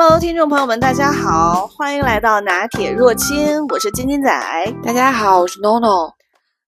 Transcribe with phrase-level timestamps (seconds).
[0.00, 4.30] Hello，听众朋友们，大家好，欢迎来到拿铁若清，我是金金仔。
[4.86, 6.12] 大家好，我是 NONO。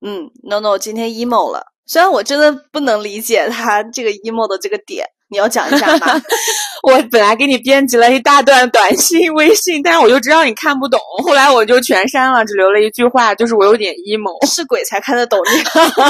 [0.04, 6.20] 嗯，NONO 今天 emo 了，虽然我真的不能理解他这个 emo 的这个点，你要讲一下吗？
[6.82, 15.62] 我本来给你编辑了一大段短信、微信，但是我就知道你看不懂，后来我就全删了，只留了一句话，就是我有点 emo， 是鬼才看得懂你。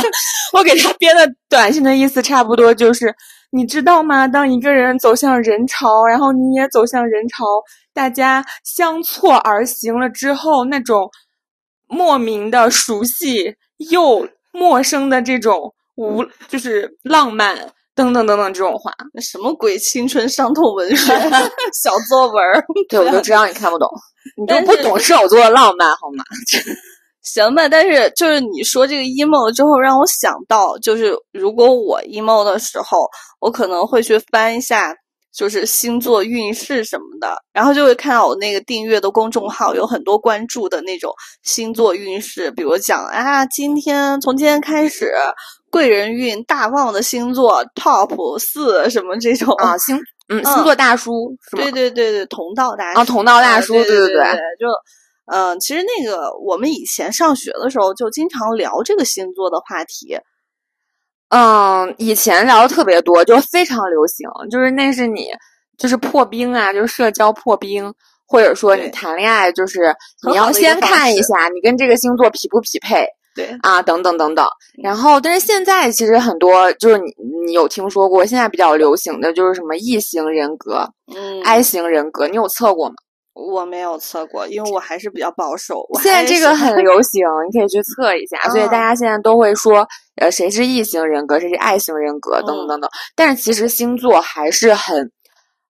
[0.59, 3.15] 我给他编的短信的意思差不多就是，
[3.51, 4.27] 你知道吗？
[4.29, 7.45] 当一个人走向人潮，然后你也走向人潮，
[7.93, 11.11] 大家相错而行了之后，那种
[11.89, 13.57] 莫名的熟悉
[13.91, 17.73] 又陌生的这种无，就是浪漫。
[17.93, 21.13] 等等等等，这种话，那什么鬼青春伤痛文学
[21.83, 22.43] 小作文？
[22.89, 23.87] 对，我就知道你看不懂，
[24.41, 26.25] 你就不懂射手座的浪漫，好吗？
[27.23, 32.99] 行吧，但是就是你说这个 emo 之后，让我想到，就是如果我 emo 的时候，
[33.41, 34.95] 我可能会去翻一下，
[35.33, 45.13] 就是星座运势什么的，然后就会看到我那个订阅的公众号有很多关注的那种星座运势，比如讲啊，今天从今天开始。
[45.73, 49.97] 贵人运大旺的星座 top 四什么这种啊星
[50.29, 51.63] 嗯星座大叔是吗？
[51.63, 54.25] 对对对对，同道大叔啊同道大叔对对对，
[54.59, 54.67] 就
[55.31, 60.19] 嗯其实那个我们以前上学的时候就经常聊这个星座的话题，
[61.29, 65.29] 嗯以前聊的特别多，就非常流行，就是那是你
[65.79, 67.93] 就是破冰啊，就是社交破冰，
[68.27, 69.95] 或者说你谈恋爱，就是
[70.29, 73.07] 你要先看一下你跟这个星座匹不匹配。
[73.33, 74.45] 对啊，等等等等，
[74.83, 77.15] 然后但是现在其实很多就是你
[77.47, 80.85] 你有听说过，现在比较流行的就是什么异型人格，
[81.15, 82.97] 嗯，I 型人格，你有测过吗？
[83.33, 85.83] 我没有测过，因为我还是比较保守。
[86.03, 88.39] 现在这个 很流行，你可以去测一下。
[88.51, 89.87] 所以大家现在都会说，
[90.17, 92.91] 呃，谁是异型人格，谁是 I 型人格，等等等等。
[93.15, 95.11] 但是其实星座还是很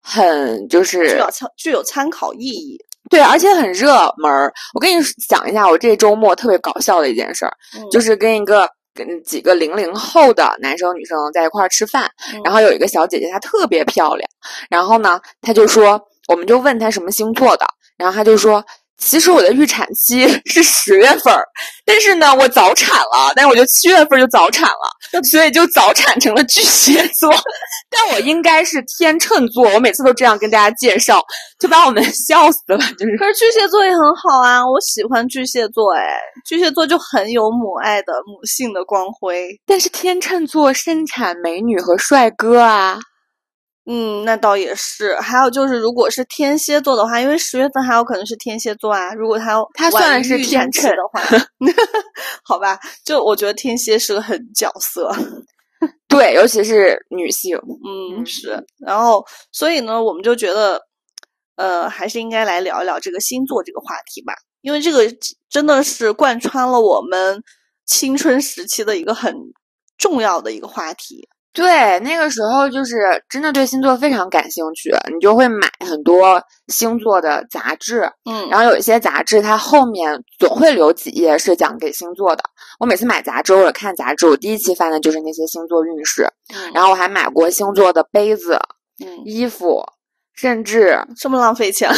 [0.03, 2.78] 很就是具有参具有参考意义。
[3.11, 4.53] 对，而且很热门儿。
[4.75, 7.53] 我跟你讲一下，我这周末特别搞笑的一件事儿，
[7.91, 12.09] 就是跟一个跟几个零零后的男生女生在一块儿吃饭，
[12.44, 14.31] 然后有一个小姐姐，她特别漂亮，
[14.69, 17.66] 然后呢，她就说，我们就问他什么星座的，
[17.98, 18.64] 然后他就说。
[19.02, 21.42] 其实我的预产期 是十月份儿，
[21.86, 27.32] 但是呢，我早产了，但是我就七月份就早产了，所以就早产成了巨蟹座。
[27.88, 31.18] 但我应该是天秤座，我每次都这样跟大家介绍，
[31.58, 32.76] 就把我们 笑死了。
[32.76, 39.48] 就是，可是巨蟹座也很好啊，我喜欢巨蟹座，哎，巨蟹座就很有母爱的母性的光辉。
[39.66, 42.98] 但是天秤座生产美女和帅哥啊。
[43.93, 45.17] 嗯，那倒也是。
[45.17, 49.12] 还有就是，如果是天蝎座的话，因为十月份还有可能是天蝎座啊。
[49.15, 51.21] 如果他他算是天秤的话，
[52.45, 55.11] 好吧，就我觉得天蝎是个狠角色，
[56.06, 57.56] 对，尤其是女性。
[57.56, 58.65] 嗯，是。
[58.78, 60.81] 然后，所以呢，我们就觉得，
[61.57, 65.03] 呃，还是应该来聊一聊这个星座这个话题吧，因为这个
[65.49, 67.43] 真的是贯穿了我们
[67.87, 69.34] 青春时期的一个很
[69.99, 71.28] 重要的一个话题。
[71.53, 72.97] 对，那个时候就是
[73.28, 82.44] 真的对星座非常感兴趣，你就会买很多星座的杂志，嗯，然后有一些杂志它后面总会留几页是讲给星座的。
[82.78, 86.28] 我每次买杂志或者看杂志，我第一期翻的就是那些星座运势，
[86.72, 88.59] 然后我还买过星座的杯子、
[89.05, 89.22] 嗯。
[89.25, 89.83] 衣服，
[90.34, 91.91] 甚至 这么浪费钱，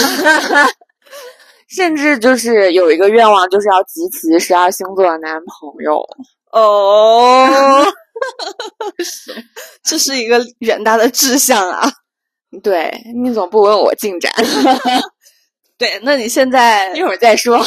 [1.68, 6.00] 甚至就是有一个愿望，就是要集齐十二星座的男朋友
[6.52, 7.84] 哦。
[9.82, 11.90] 这是一个远大的志向啊！
[12.62, 14.32] 对你总不问我进展？
[15.76, 17.58] 对，那你现在 一会儿再说，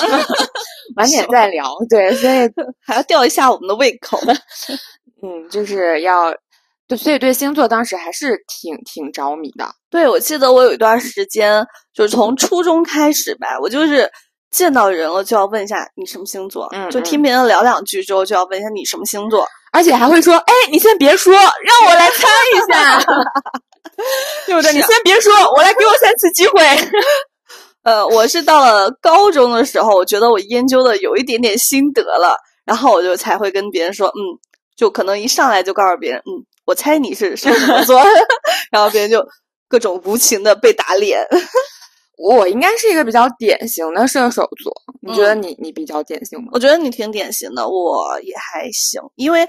[0.96, 1.70] 晚点再聊。
[1.90, 2.50] 对，所以
[2.86, 4.18] 还要吊一下我们的胃口。
[5.22, 6.34] 嗯，就是要
[6.88, 9.68] 对，所以对星座当时还是挺挺着迷的。
[9.90, 14.10] 对，我记得我有一段时间，就是从初中开始吧，我就是
[14.56, 19.46] 见到人了就要问一下你什么星座，嗯，就听别人聊两句之后就要问一下你什么星座。
[19.74, 22.98] 而且还会说：“哎，你先别说，让我来猜一下，
[24.48, 24.72] 对不对？
[24.72, 26.64] 你先别说，我来给我三次机会。
[27.84, 34.40] ”呃，我是到了高中的时候，我觉得我研究的有一点点心得了，然后我就才会跟别人说：“嗯，
[34.78, 36.32] 就可能一上来就告诉别人，嗯，
[36.66, 38.02] 我猜你是什么座。
[38.72, 39.22] ”然后别人就
[39.68, 41.28] 各种无情的被打脸。
[42.18, 46.50] 我应该是一个比较典型的射手座，你觉得你你比较典型吗？
[46.54, 49.02] 我觉得你挺典型的，我也还行。
[49.16, 49.48] 因为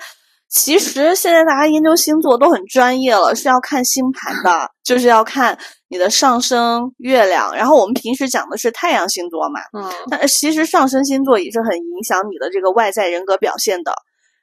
[0.49, 5.59] 其实现在大家研究星座都很专业了，是要看星盘的， 就是要看
[5.89, 7.55] 你的上升、月亮。
[7.55, 13.93] 然后我们平时讲的是太阳星座嘛，嗯，但其实上升星座也是很影响你的这个外在人格表现的，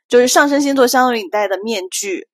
[0.08, 2.28] 就是上升星座相当于你戴的面具。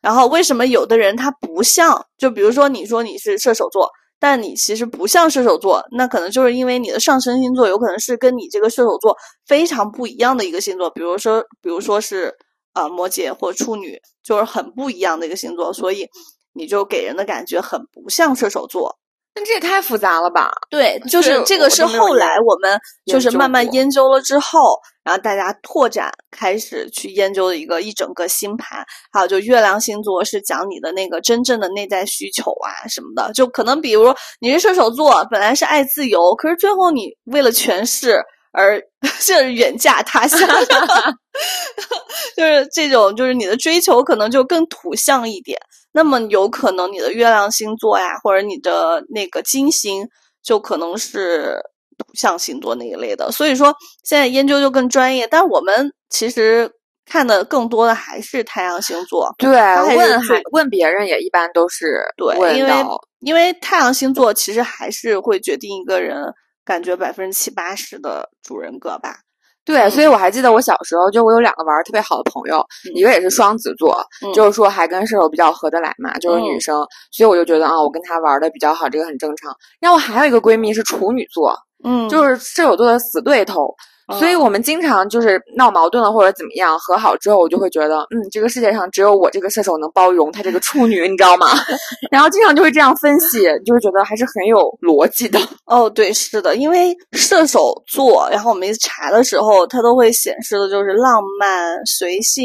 [0.00, 2.04] 然后为什么有的人他不像？
[2.18, 3.88] 就比如说你说你是射手座。
[4.24, 12.32] 但你其实不像射手座，那可能就是因为你的上升星座有可能是跟你这个射手座非常不一样的一个星座，比如说，比如说是
[12.72, 16.06] 啊摩羯或处女，就是很不一样的一个星座，所以
[16.52, 18.96] 你就给人的感觉很不像射手座。
[19.34, 20.52] 那这也太复杂了吧？
[20.68, 28.84] 对，就是这个是后来我们就是慢慢研究了之后，然后大家拓展开始去研究的一个一整个星盘。
[29.10, 38.20] 还有就月亮星座是讲你的那个真正的内在需求啊什么的，就可能比如你是射手座，本来是爱自由，可是最后你为了权势
[38.52, 38.80] 而
[39.20, 40.38] 就是远嫁他乡，
[42.36, 45.58] 就是这种就是你的追求可能就更土象一点。
[45.94, 50.06] 那么有可能你的月亮星座呀，或者你的那个金星，
[50.42, 51.60] 就可能是
[51.98, 53.30] 土象星座那一类的。
[53.30, 56.70] 所以说现在研究就更专业，但我们其实
[57.04, 59.34] 看的更多的还是太阳星座。
[59.36, 62.72] 对，问还问别人也一般都是对，因为
[63.20, 66.16] 因为太阳星座其实还是会决定一个人
[66.64, 69.16] 感觉百分之七八十的主人格吧。
[69.64, 72.60] 对，所以我还记得我小时候，就我有两个玩儿特别好的朋友，
[72.96, 73.96] 一个也是双子座，
[74.34, 76.76] 就是说还跟射手比较合得来嘛，就是女生，
[77.12, 79.54] 所以我就觉得啊，我跟她玩的比较好，这个很正常。
[79.80, 83.72] 然后我还有一个闺蜜是处女座，嗯，就是射手座的死对头。
[84.18, 91.46] 所以我们经常就是闹矛盾了或者怎么样，和好之后我就会觉得，嗯，这个世界上只有我这个射手能包容他这个处女，你知道吗？
[92.10, 95.38] 然后经常就会这样分析，就是觉得还是很有逻辑的。
[95.66, 102.44] 哦，对，是的，因为射手座，然后我们查的时候，它都会显示的就是浪漫、随性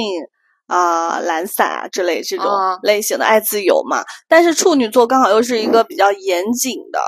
[0.68, 2.46] 啊、懒散啊之类这种
[2.84, 4.04] 类型的爱自由嘛。
[4.28, 7.00] 但是处女座刚好又是一个比较严谨的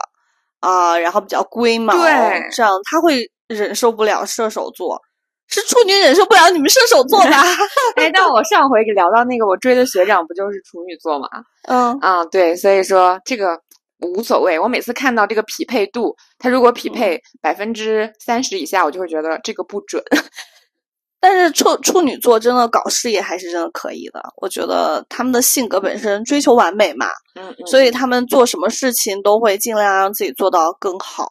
[0.59, 3.29] 啊，然后比较龟毛，对，这样他会。
[3.49, 5.01] 忍受不了射手座，
[5.47, 7.43] 是处女忍受不了你们射手座吧？
[7.97, 11.27] 哎，但我上回聊到那个我追的学长不就是处女座吗？
[11.67, 13.59] 嗯啊，对，所以说这个
[14.01, 14.59] 无所谓。
[14.59, 20.03] 我每次看到这个匹配度，他如果匹配百分之三十以下，我就会觉得这个不准。
[21.21, 31.27] 但是处处女座真的搞事业还是真的可以的，我觉得他们的性格本身追求完美嘛，嗯，所以他们做什么事情都会尽量让自己做到更好。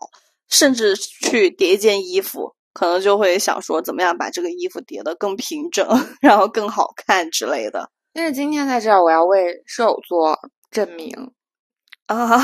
[0.48, 5.86] 甚至去叠一件衣服，可能就会想说怎么样把这个衣服叠得更平整，
[6.20, 7.90] 然后更好看之类的。
[8.14, 10.38] 但是今天在这儿，我要为射手座
[10.70, 11.12] 证明
[12.06, 12.40] 啊！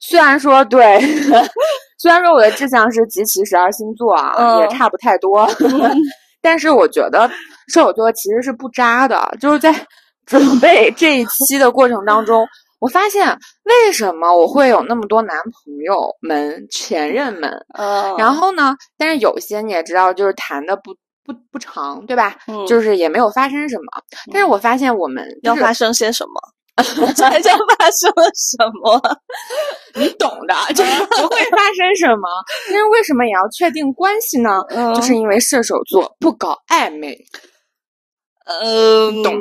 [0.00, 1.00] 虽然说对，
[1.98, 5.48] 虽然说我的志向是集齐十二星座啊，也差不太多，
[6.40, 7.28] 但是我觉得
[7.68, 9.86] 射手座其实是不渣的，就是在
[10.26, 12.46] 准备这一期的过程当中。
[12.82, 17.48] 我发现为什么我会有那么多男朋友们、前任们？
[17.78, 18.74] 嗯，然后呢？
[18.98, 20.92] 但是有些你也知道，就是谈的不
[21.24, 22.36] 不不长，对吧？
[22.48, 23.84] 嗯，就是也没有发生什么。
[24.32, 26.40] 但是我发现我们要发生些什么？
[27.14, 29.00] 才叫发生了什么？
[29.94, 32.28] 你懂的，就是不会发生什么。
[32.68, 34.58] 但是为什么也要确定关系呢？
[34.96, 37.16] 就是因为射手座不搞暧昧。
[38.46, 39.34] 嗯，懂。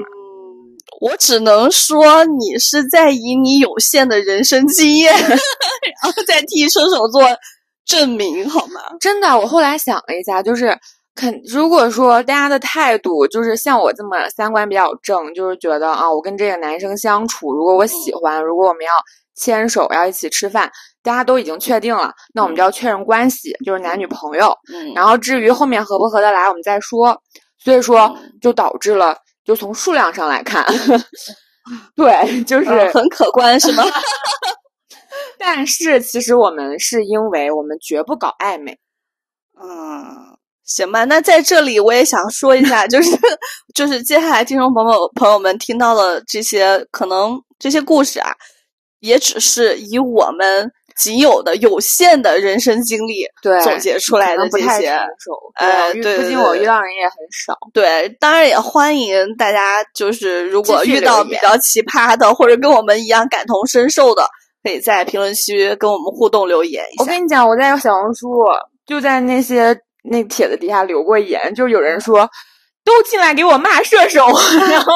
[1.01, 5.33] 我只能说，你是在以你有限的人生经验， 然
[6.03, 7.23] 后再替射手座
[7.83, 8.81] 证明，好吗？
[8.99, 10.77] 真的，我后来想了一下，就是
[11.15, 18.91] 肯如果说大家的态度就是像我这么三观比较正，就是觉得啊，我跟这个男生相处，如果我喜欢，如果我们要
[19.35, 24.55] 牵手，要一起吃饭，大家都已经确定了，那我们就要确认关系，就是男女朋友。
[24.71, 27.19] 嗯，然后至于后面合不合得来，我们再说。
[27.57, 29.17] 所以说，就导致了。
[29.51, 30.65] 就从数量上来看，
[31.93, 33.83] 对，就是很可观，是吗？
[35.37, 38.79] 但是其实我们是因为我们绝不搞暧昧。
[39.61, 41.03] 嗯，行吧。
[41.03, 43.11] 那在这里我也想说一下，就是
[43.75, 48.31] 就是接下来听众朋友朋友们听到的这些，可能这些故事啊，
[49.01, 50.71] 也只是以我们。
[51.01, 54.89] 仅有的有限的人生经历，对总结出来的这些，
[55.55, 57.15] 呃，对，毕竟我遇到人也很
[57.45, 57.57] 少。
[57.73, 64.23] 对，当然也欢迎大家，就是如果遇到比较奇葩的，或者跟我们一样感同身受的，
[64.63, 67.03] 可以在评论区跟我们互动留言一下。
[67.03, 68.27] 我跟你讲，我在小红书
[68.85, 72.29] 就在那些那帖子底下留过言，就有人说。
[72.83, 74.25] 都进来给我骂射手，
[74.69, 74.91] 然后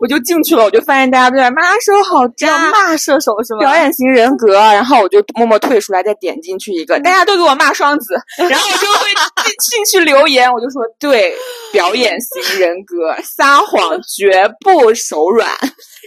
[0.00, 3.60] 我就进去了，我就发现大家都在骂射手好渣，骂射手是吗？
[3.60, 8.14] 表演型人格，然后我就默默退出来，再点进去一个，大家都给我骂双子，
[8.50, 9.06] 然后我就会
[9.44, 11.32] 进进去留言，我就说对，
[11.72, 15.48] 表演型人格，撒谎绝不手软，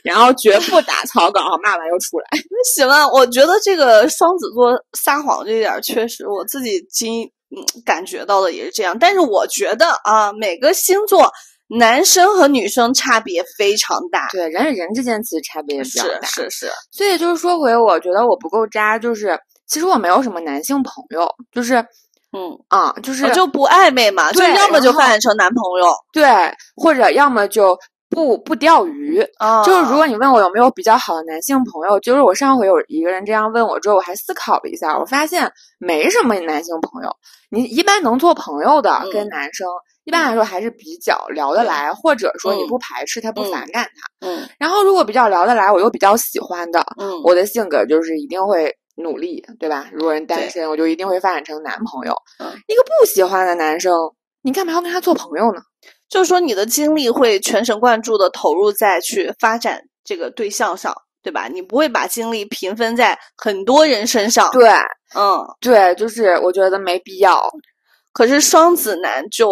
[0.04, 2.26] 然后绝不打草稿，骂完又出来。
[2.32, 7.32] 那行了，我觉得这个双子座撒谎这一点确实，我自己经。
[7.56, 11.32] 嗯，感觉到的也是这样，但是我觉得啊，每个星座
[11.68, 14.28] 男生和女生差别非常大。
[14.32, 16.28] 对，人与人之间其实差别也比较大。
[16.28, 16.72] 是是是。
[16.92, 21.76] 所以就是说回，我觉得我不够渣，就是其实我没有什么男性朋友，就是
[22.32, 26.26] 嗯啊，就是就不暧昧嘛，就要么就发展成男朋友，对，
[26.76, 27.78] 或者要么就。
[28.12, 29.26] 不不钓鱼，
[29.66, 35.50] 就是如果你问我有没有比较好的男性朋友，就是我上回有一个人这样问我之后，我还思考了一下，我发现
[35.80, 37.10] 没什么男性朋友。
[37.50, 39.66] 你一般能做朋友的跟男生，
[40.04, 44.28] 一般来说还是比较聊得来，或者说你不排斥他，不反感他。
[44.28, 44.46] 嗯。
[44.60, 49.88] 然后如果比较聊得来，我又比较喜欢的，嗯，我的性格就是一定会努力，对吧？
[49.94, 52.14] 如果人单身，我就一定会发展成男朋友。
[52.68, 53.94] 一个不喜欢的男生，
[54.42, 55.62] 你干嘛要跟他做朋友呢？
[56.12, 61.48] 就是说，你的精力会全神贯注的投入在去发展这个对象上，对吧？
[61.48, 64.52] 你不会把精力平分在很多人身上。
[64.52, 64.70] 对，
[65.16, 67.42] 嗯，对，就是我觉得没必要。
[68.12, 69.48] 可是双子男就，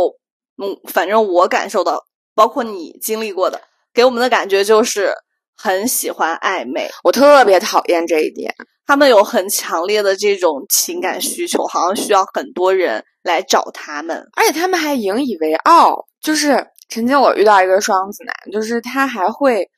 [0.62, 2.04] 嗯，反正我感受到，
[2.36, 3.62] 包括你经历过的，
[3.94, 5.14] 给我们的感觉就是
[5.56, 6.90] 很喜欢暧昧。
[7.06, 8.54] 我特别讨厌这一点，
[8.86, 16.09] 他们有很强烈的这种情感需求，好像需要很多人来找他们，而且他们还引以为傲。
[16.22, 19.70] 就是曾经我遇到一个双子男，就是他还会，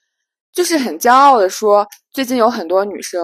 [0.53, 3.21] 就是很骄傲的说，最近有很多女生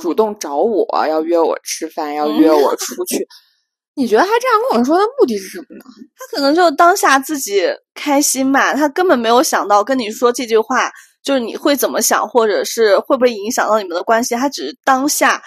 [0.00, 3.26] 主动找我要约我吃饭，要约我出去。
[3.94, 5.84] 你觉得他这样跟我说的目的是什么呢？
[6.16, 7.62] 他可能就当下自己
[7.94, 10.90] 开心嘛，他根本没有想到跟你说这句话，
[11.22, 14.34] 就是你会怎么想，或者是会不会影响到你们的关系。
[14.34, 15.42] 他只是当下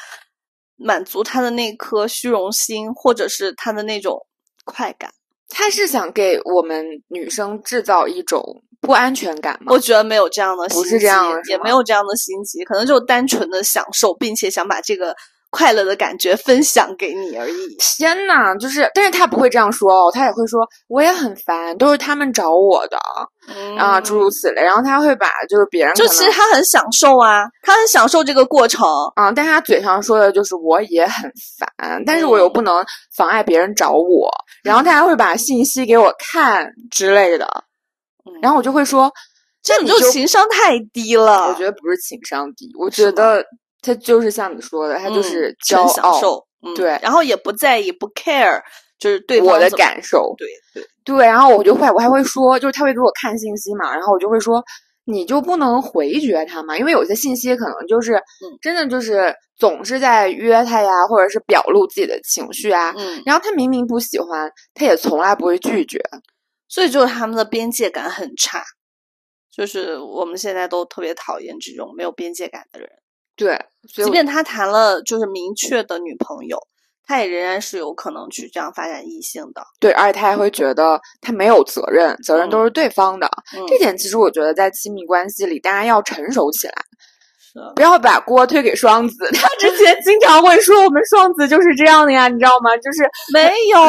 [0.75, 4.27] 满足他的那颗虚荣心，或者是他的那种
[4.63, 5.11] 快感。
[5.49, 8.41] 他是想给我们女生制造一种
[8.81, 9.71] 不安全感吗？
[9.73, 15.15] 我觉得没有这样的，不是这样的，也没有这样的心机，可能就单纯的享受，并且想把这个。
[15.55, 17.77] 快乐的感觉分享给你而已。
[17.97, 20.59] 天呐，就是，但是他不会这样说哦，他也会说
[20.89, 22.97] 我也很烦，都是他们找我的，
[23.77, 24.61] 啊，诸如此类。
[24.61, 28.85] 然后他会把就是别人，就其实他很享受啊，他很享受这个过程
[29.15, 32.83] 啊，但是他嘴上说的就是我也很烦，但是我又不能
[33.15, 34.29] 妨碍别人找我。
[34.61, 37.47] 然后他还会把信息给我看之类的，
[38.41, 39.09] 然后我就会说，
[39.63, 41.47] 这你就情商太低了。
[41.47, 43.41] 我觉得不是情商低，我觉得。
[43.85, 46.19] 他就是像你说的，他就是骄傲，
[46.75, 48.59] 对，然后也不在意，不 care，
[48.97, 51.25] 就是对我的感受，对对对。
[51.27, 54.63] 然后我就会，我还会说，就是他会给我看信息嘛，然后我就会说，
[55.05, 56.75] 你就不能回绝他嘛？
[56.75, 58.19] 因为有些信息可能就是
[58.61, 62.91] 真的就是总是在约他呀，或者是表露自己的情绪啊。
[62.97, 65.99] 嗯，然后他明明不喜欢，他也从来不会拒绝，
[66.67, 68.63] 所以就是他们的边界感很差，
[69.55, 72.89] 就是我们现在都特别讨厌这种没有边界感的人。
[73.35, 73.59] 对，
[73.93, 76.57] 即便他谈了就是明确的女朋友，
[77.05, 79.61] 他也仍然是有可能去这样发展异性的。
[79.79, 83.29] 对，而且他还会觉得他没有责任，责任都是对方的。
[83.67, 86.73] 这点其实我觉得在亲密关系里，大家要成熟起来。
[87.75, 92.75] 不要把锅推给双子， 他之前经常会说我们双子就是这样的呀，你知道吗？
[92.77, 93.79] 就是 没有，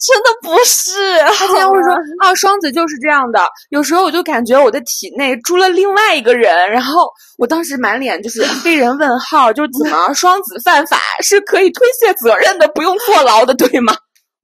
[0.00, 1.18] 真的不是。
[1.20, 3.40] 他经常会说啊， 双子就是这样的。
[3.70, 13.94] 有时候我就感觉我的体内住了另外一个人，然后我当时满脸就是被人问号，就怎么双子犯法是可以推卸责任的，不用坐牢的，对吗？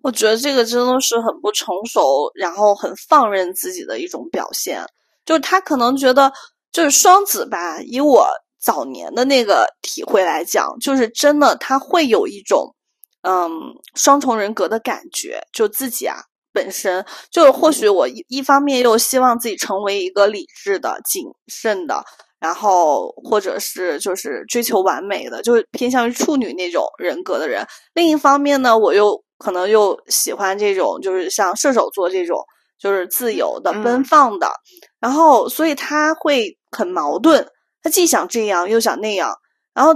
[0.02, 4.84] 我觉得这个真的是很不成熟，然后很放任自己的一种表现，
[5.26, 6.32] 就是他可能觉得。
[6.72, 8.28] 就是双子吧，以我
[8.60, 12.74] 早年的那个体会来讲，就是真的他会有一种，
[13.22, 13.50] 嗯，
[13.94, 15.40] 双重人格的感觉。
[15.52, 16.16] 就自己啊，
[16.52, 22.04] 本身就或许我一一方面又希望自己成为一个理智的、谨慎的，
[22.38, 27.66] 然后或者是就是追求完美的，就是偏向于处女那种人格的人。
[27.94, 32.38] 另一方面呢，我又可能又喜欢这种，就是像射手座这种，
[32.78, 34.52] 就是自由的、奔放的。
[35.00, 36.56] 然后，所以他会。
[36.72, 37.48] 很矛盾，
[37.82, 39.36] 他既想这样又想那样，
[39.74, 39.92] 然后，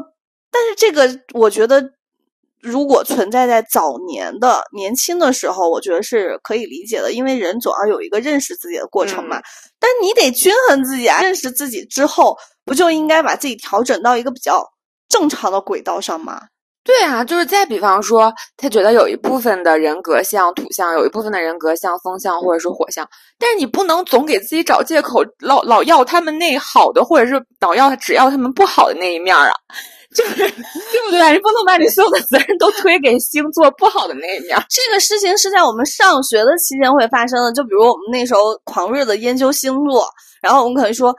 [0.51, 1.93] 但是这个我觉得，
[2.61, 9.41] 如果存在在早年的年轻的时候，我觉得是可以理解的，因为人总要有一个认识自己的过程嘛。
[9.79, 14.73] 但你得均衡自己啊，认识自己之后，不就应该把自己调整到一个比较
[15.09, 16.41] 正常的轨道上吗？
[16.85, 29.51] 对啊，就是再比方说，他觉得有一部分的人格像土象，有一部分的人格像风象或者是火象，但是你不能总给自己找借口，老老要他们那好的，或者是老要只要他们不好的那一面啊，
[30.15, 31.33] 就是对不对？
[31.33, 34.55] 你不能把你所有的责任都推给星座不好的那一面。
[34.69, 40.07] 这个事情是在我们上学的期间会发生的，就比如我们那时候狂热的研究星座，
[40.43, 41.17] 然后我们可能说。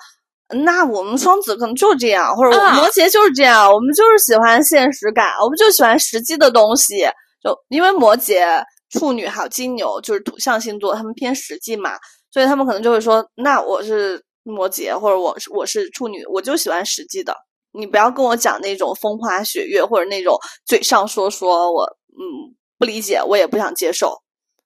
[0.50, 7.00] 那我们双子可能就是这样，或者我们摩羯就是这样，我们就是喜欢现实感，我们就喜欢实际的东西。
[7.44, 11.92] 就因为摩羯、处女还有金牛就是土象星座，他们偏实际嘛，
[12.32, 17.36] 所以他们可能就会说，那我是摩羯，或者我是我是处女，我就喜欢实际的，
[17.72, 24.22] 你不要跟我讲那种风花雪月或者那种嘴上说说我嗯不理解，我也不想接受。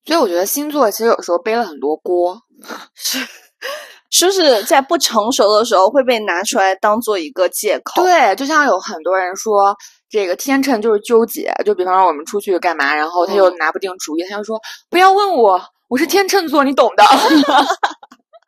[0.06, 2.38] 所以我觉得星座其实有时候背了很多锅，
[2.96, 3.20] 是。
[4.10, 8.02] 说是在不成熟的时候会被拿出来当做一个借口。
[8.04, 9.76] 对，就像有很多人说，
[10.10, 11.54] 这个天秤就是纠结。
[11.64, 17.04] 就比方说我们出去干嘛，然后他又拿不定主意，他就说不要问我，我是天秤座，你懂的。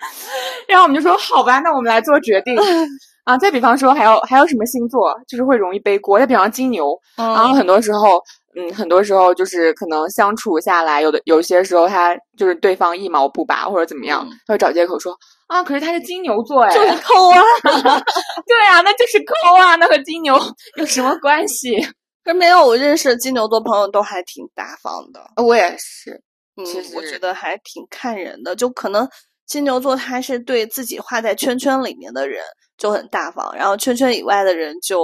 [0.68, 2.58] 然后我们就说好吧，那我们来做决定
[3.24, 3.38] 啊。
[3.38, 6.18] 再比方说还有还有什么星座就是会容易背锅？
[6.18, 8.22] 再比方金牛，然后很多时候。
[8.54, 15.16] 嗯，很多时候就是可能相处下来，有的有些时候他就是对方一毛不拔或者怎么样，他会找借口说
[15.52, 17.40] 啊，可是他是金牛座哎，就是抠啊，
[18.48, 20.40] 对啊，那就是抠啊，那和金牛
[20.78, 21.76] 有什么关系？
[22.24, 26.22] 可没有，我认识金牛座朋友都还挺大方的，我也是，
[26.56, 26.66] 嗯，
[26.96, 29.08] 我觉得还挺看人的，就可能
[29.46, 32.42] 金牛座他是对自己画在圈圈里面的人。
[32.78, 34.98] 就很大方，然后圈圈以外的人就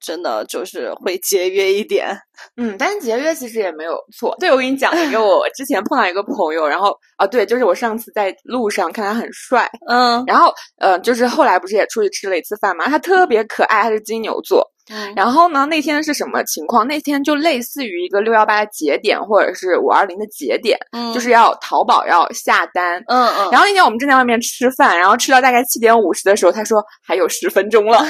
[0.00, 2.16] 真的就是会节约一点，
[2.56, 4.34] 嗯，但是节约其实也没有错。
[4.40, 14.66] 对，我跟你讲一个， 我之前碰到一个朋友，然后啊，对，就是我上次在路上看他很帅，嗯，然后呃，就是后来不是也出去吃了一次饭嘛，他特别可爱，他是金牛座。
[15.14, 15.66] 然后呢？
[15.66, 16.86] 那天是什么情况？
[16.86, 23.48] 那天就类似于一个六幺八节点，或者是五二零的节点，嗯，就是要淘宝要下单，嗯嗯。
[23.50, 27.98] 然后那天我们正在外面吃饭，然后吃到大概七点五十的时候，他说还有十分钟了。
[28.02, 28.04] 我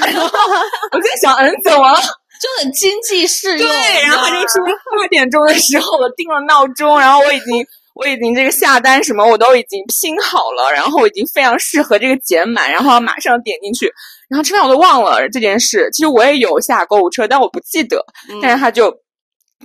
[0.99, 1.99] 在想，嗯，怎么了？
[2.41, 3.67] 就很经济适用。
[3.67, 7.65] 对，然后他就说八点钟的时候我定了闹钟，然后我已经。
[7.93, 13.91] 我已经这个下单什么我都已经拼好了，然后我已经非常适合这个减满，然后马上点进去，
[14.31, 15.89] 然后吃饭我都忘了这件事。
[15.91, 18.01] 其实我也有下购物车，但我不记得。
[18.41, 18.95] 但是他就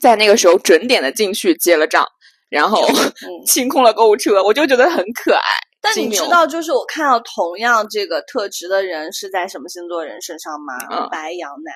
[0.00, 2.04] 在那个时候准点的进去结了账，
[2.50, 2.84] 然后
[3.46, 5.40] 清空了购物车，我就觉得很可爱。
[5.80, 11.06] 但你知道，就是我看到同样这个特质的人是在什么星座人身上吗？
[11.12, 11.72] 白羊男，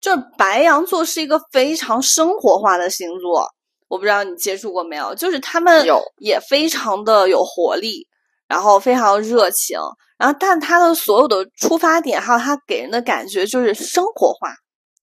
[0.00, 3.46] 就是白羊座是一个非常生活化的星座。
[3.88, 5.86] 我不知道你接触过没有，就是他们
[6.16, 8.08] 也非常的有活力，
[8.48, 9.78] 然后非常热情，
[10.18, 14.54] 然后但他的所有的出发点还有他给人的感觉就是生活化，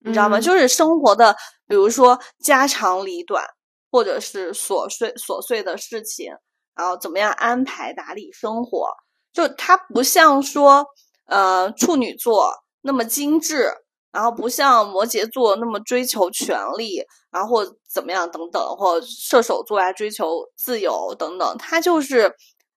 [0.05, 0.39] 你知道吗？
[0.39, 1.35] 就是生活的，
[1.67, 3.45] 比如说家长里短，
[3.91, 6.31] 或者是琐碎琐碎的事情，
[6.75, 8.87] 然后怎么样安排打理生活，
[9.31, 10.85] 就他不像说
[11.27, 13.71] 呃处女座那么精致。
[14.13, 22.31] 然后不像摩羯座那么追求权力，然后或怎么样等等，或射手座啊追求自由等等，他就是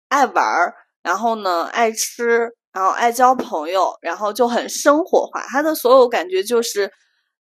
[0.07, 0.73] 爱玩儿，
[1.05, 5.41] 然后呢爱吃，然后爱交朋友，然后就很生活化。
[5.43, 6.91] 他的所有感觉就是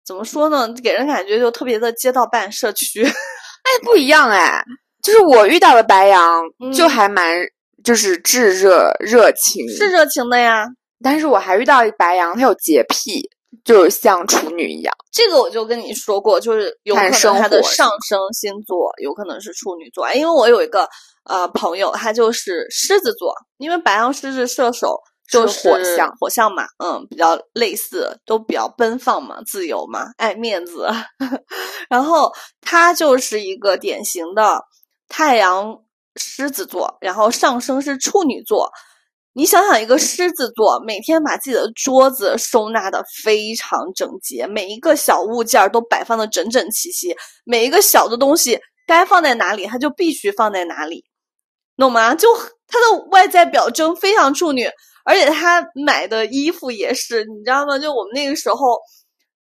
[0.06, 0.72] 怎么说呢？
[0.82, 3.02] 给人感觉就特别的街道办社区。
[3.04, 4.62] 哎，不一样哎，
[5.02, 6.42] 就是我遇到的白羊
[6.76, 7.38] 就还蛮
[7.82, 10.66] 就是炙热热情，是热情的呀。
[11.02, 13.28] 但是我还遇到一白羊，他有洁癖。
[13.64, 20.86] 就像处女一样，这个我就跟你说过，就是有可能他的上升星座有可能是处女座，因为我有一个
[21.24, 24.96] 呃朋友，他就是狮子座，因为白羊、狮子、射手
[25.30, 30.88] 就是火象，火象嘛，嗯，比较类似，都比较奔放嘛，自由嘛，爱面子。
[31.88, 34.60] 然后他就是一个典型的
[35.08, 35.78] 太阳
[36.16, 38.70] 狮子座，然后上升是处女座。
[39.36, 51.04] 你想想，一个狮子座每天把自己的桌子收纳的非常整洁，每一个小物件都摆放的整整齐齐，每一个小的东西该放在哪里，他就必须放在哪里，
[51.82, 52.14] 懂吗？
[52.14, 52.28] 就
[52.66, 54.66] 她的外在表征非常处女，
[55.04, 57.78] 而且她买的衣服也是，你知道吗？
[57.78, 58.78] 就我们那个时候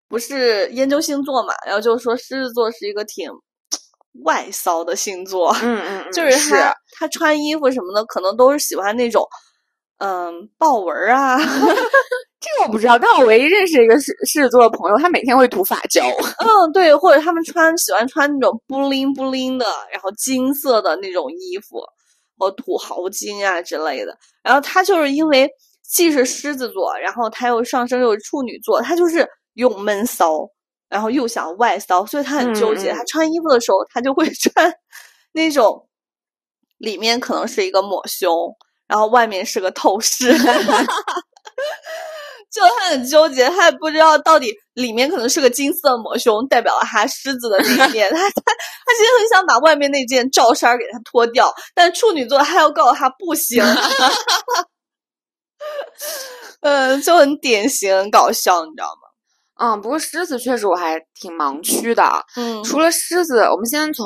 [0.09, 3.29] 不是研究星座嘛，然后就说狮子座是一个挺
[4.23, 9.25] 外骚的星座， 嗯嗯，就是他他穿衣服什么的，可能都是喜欢那种。
[9.99, 11.37] 嗯，豹纹啊，
[12.41, 12.99] 这个我不知道。
[12.99, 16.03] 但我唯一认识一个狮狮子座的朋友，他每天会涂发胶。
[16.39, 21.77] 嗯，对，或者他们穿喜欢穿那种布灵布灵的，然后金色的那种衣服，
[22.43, 24.17] 或土豪金啊之类的。
[24.43, 25.49] 然后他就是因为
[25.81, 30.47] 既是狮子座，然后他又上升又是处女座，他就是又闷骚，
[30.89, 32.91] 然后又想外骚，所以他很纠结。
[32.91, 34.73] 他穿衣服的时候，他就会 穿
[35.31, 35.87] 那种
[36.77, 38.31] 里面可能是一个抹胸。
[38.85, 40.31] 然后外面是个透视，
[42.53, 48.07] 就他很纠结，他也不知道到底里面可能是个金色抹胸，代表了他狮子的那一面。
[48.13, 53.63] 他他他其实很想把外面那件罩衫给他脱掉，但处女座他要告诉他不行。
[56.61, 59.09] 嗯，就很典型搞笑，你知道吗？
[59.55, 62.03] 嗯，不过狮子确实我还挺盲区的。
[62.35, 64.05] 嗯，除了狮子，我们先从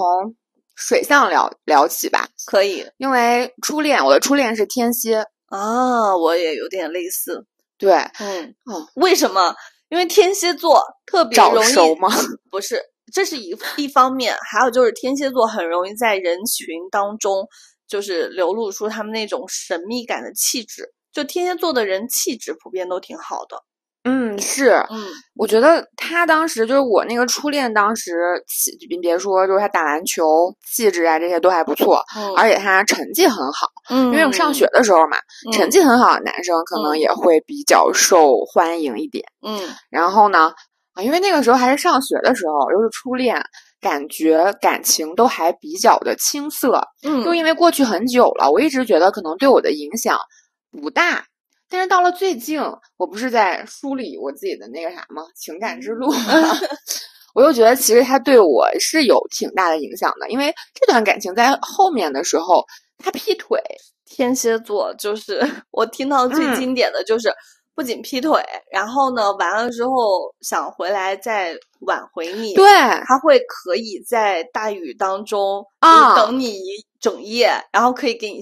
[0.76, 2.86] 水象聊聊起吧，可以。
[2.98, 7.46] 因为初恋，我的初恋是天蝎啊，我也有点类似。
[7.78, 9.56] 对，嗯，哦，为什么？
[9.90, 12.10] 因为天蝎座特别容易吗？
[12.52, 12.82] 不是，
[13.14, 17.48] 这是一一方面，还有就是天蝎座很容易在人群当中，
[17.88, 20.94] 就是流露出他们那种神秘感的气质。
[21.14, 23.64] 就天蝎座的人气质普遍都挺好的。
[24.08, 30.24] 嗯，是，嗯，我觉得他当时就是我那个初恋，当时气，你别说，就是他打篮球
[30.66, 32.02] 气质啊，这些都还不错，
[32.38, 35.18] 而且他成绩很好，嗯，因为我上学的时候嘛，
[35.52, 40.54] 成绩很好的男生可能也会比较受欢迎一点，嗯，然后呢，
[40.94, 43.44] 啊，因为那个时候还是上学的时候，又是初恋，
[43.82, 50.18] 感觉感情都还比较的青涩，嗯，就因为过去很久了，我一直觉得可能对我的影响
[50.82, 51.26] 不大。
[51.70, 52.62] 但是到了最近，
[52.96, 55.24] 我不是在梳理我自己的那个啥吗？
[55.36, 56.08] 情感之路，
[57.36, 62.66] 我又觉得其实他对我是有挺大的影响的，因为这段感情在后面的时候
[62.98, 63.62] 他劈腿。
[64.10, 67.30] 天蝎座就是 我听到最经典的就是
[67.76, 72.66] 不仅劈腿，然后呢完了之后想回来再挽回你，对，
[73.06, 78.40] 他会可以在大雨当中啊等你一整夜，然后可以给你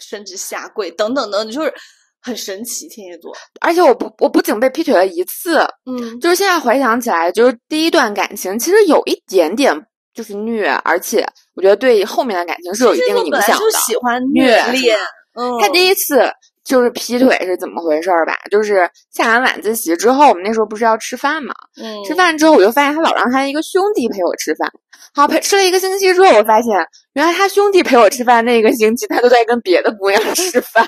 [0.00, 1.74] 甚至下跪等等等，就是。
[2.20, 3.32] 很神奇，天蝎座。
[3.60, 9.74] 而且我不，我不仅被劈腿了一次，嗯，就是现在回想起来，就是第一段感情其实有一点点
[10.14, 13.64] 就是虐，而且我觉得对后面的感情是有一定影响的。
[13.64, 14.96] 就喜欢虐恋。
[15.34, 16.28] 嗯，他第一次
[16.64, 18.36] 就是劈腿是怎么回事儿吧？
[18.50, 21.54] 就是下完晚自习之后，我们那时候不是要吃饭嘛？
[21.80, 24.68] 嗯，吃饭之后我就发现他老让他一个兄弟陪我吃饭。
[25.14, 26.74] 好，陪吃了一个星期之后，我发现
[27.12, 30.84] 原来他兄弟陪我吃饭那一个星期，他都在跟别的姑娘 吃饭。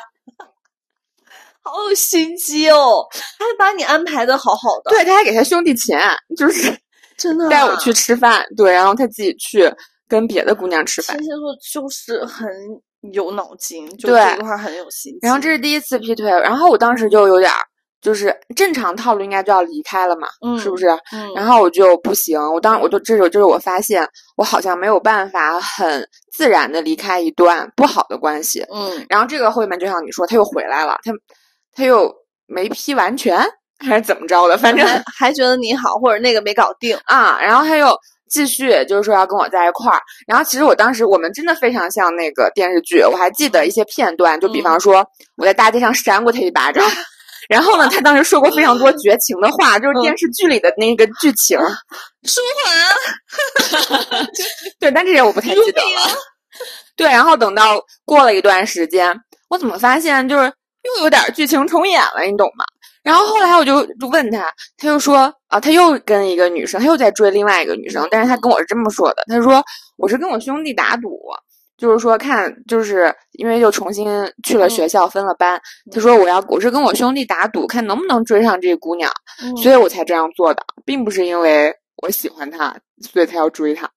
[1.63, 3.07] 好有心机哦，
[3.39, 4.91] 他还把你安排的好好的。
[4.91, 6.01] 对，他还给他兄弟钱，
[6.37, 6.75] 就是
[7.19, 8.45] 真的带我去吃饭。
[8.57, 9.71] 对，然后他自己去
[10.09, 11.17] 跟别的姑娘吃饭。
[11.19, 12.49] 天蝎座就是很
[13.13, 15.13] 有脑筋，就这块很有心。
[15.21, 17.59] 然后这是第一次劈腿，然后我当时就有点儿，
[18.01, 20.89] 就是正常套路应该就要离开了嘛，嗯，是不是？
[21.13, 21.31] 嗯。
[21.35, 29.05] 然后我就不行，我当我就这时候就是我发现我好像没有办法很自然的离开一段不好的关系，嗯。
[29.11, 31.13] 然后这个后面就像你说，他又回来了，他。
[31.81, 32.15] 他又
[32.47, 33.43] 没批完全，
[33.79, 34.59] 还是怎么着的？
[34.59, 34.87] 反正
[35.19, 37.41] 还觉得你好，或者那个没搞定啊。
[37.41, 37.91] 然后他又
[38.31, 39.99] 继续，就是说要跟我在一块儿。
[40.27, 45.05] 然后其实我当时我们真的非常像那个电视剧，我还记得一些片段，就比方说
[45.39, 46.87] 我在大街上扇过他一巴掌，
[47.49, 51.59] 然后呢，他当时说过非常多绝情的话，就是电视剧里的那个剧情。
[52.25, 52.41] 舒
[53.89, 54.27] 缓，
[54.79, 56.15] 对，但这些我不太记得了。
[56.95, 60.53] 对，然后等到过了一段时间，我怎么发现就是。
[60.83, 62.65] 又有点剧情重演了，你懂吗？
[63.03, 64.45] 然后后来我就就问他，
[64.77, 69.65] 他又说啊，他又跟一个女生，他又在追另外一个女生，但是他跟我是这么说的，他说
[69.97, 71.19] 我是跟我兄弟打赌，
[71.79, 74.07] 就是说看，就是因为又重新
[74.45, 75.59] 去了学校分了班，
[75.91, 79.11] 他说我要我是跟我兄弟打赌，看能不能追上这个姑娘，
[79.63, 82.77] 所以我才这样做的，并不是因为我喜欢她，
[83.11, 83.91] 所以才要追她。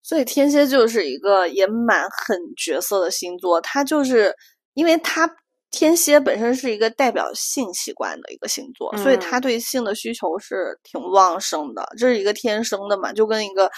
[0.00, 4.32] 所以天蝎就是一个也蛮狠角色的星座，他就是
[4.74, 5.28] 因为他。
[5.76, 13.68] 天蝎本身是一个代表性器官的一个星座，所以他对性的需求是挺旺盛的，这是一个天生的嘛，就跟一个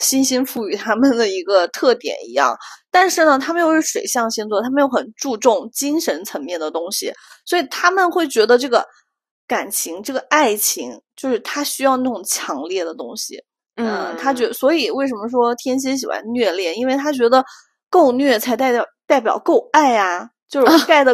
[0.00, 2.56] 星星赋予他们的一个特点一样。
[2.90, 7.12] 但是呢，他们又是水象星座，他们又很注重精神层面的东西，
[7.44, 8.84] 所以他们会觉得这个
[9.46, 13.44] 感情、这个爱情，就是他需要那种强烈的东西。
[13.76, 16.76] 嗯，他觉，所以为什么说天蝎喜欢虐恋？
[16.76, 17.44] 因为他觉得
[17.88, 20.30] 够虐才代表代表够爱啊。
[20.48, 21.12] 就是盖的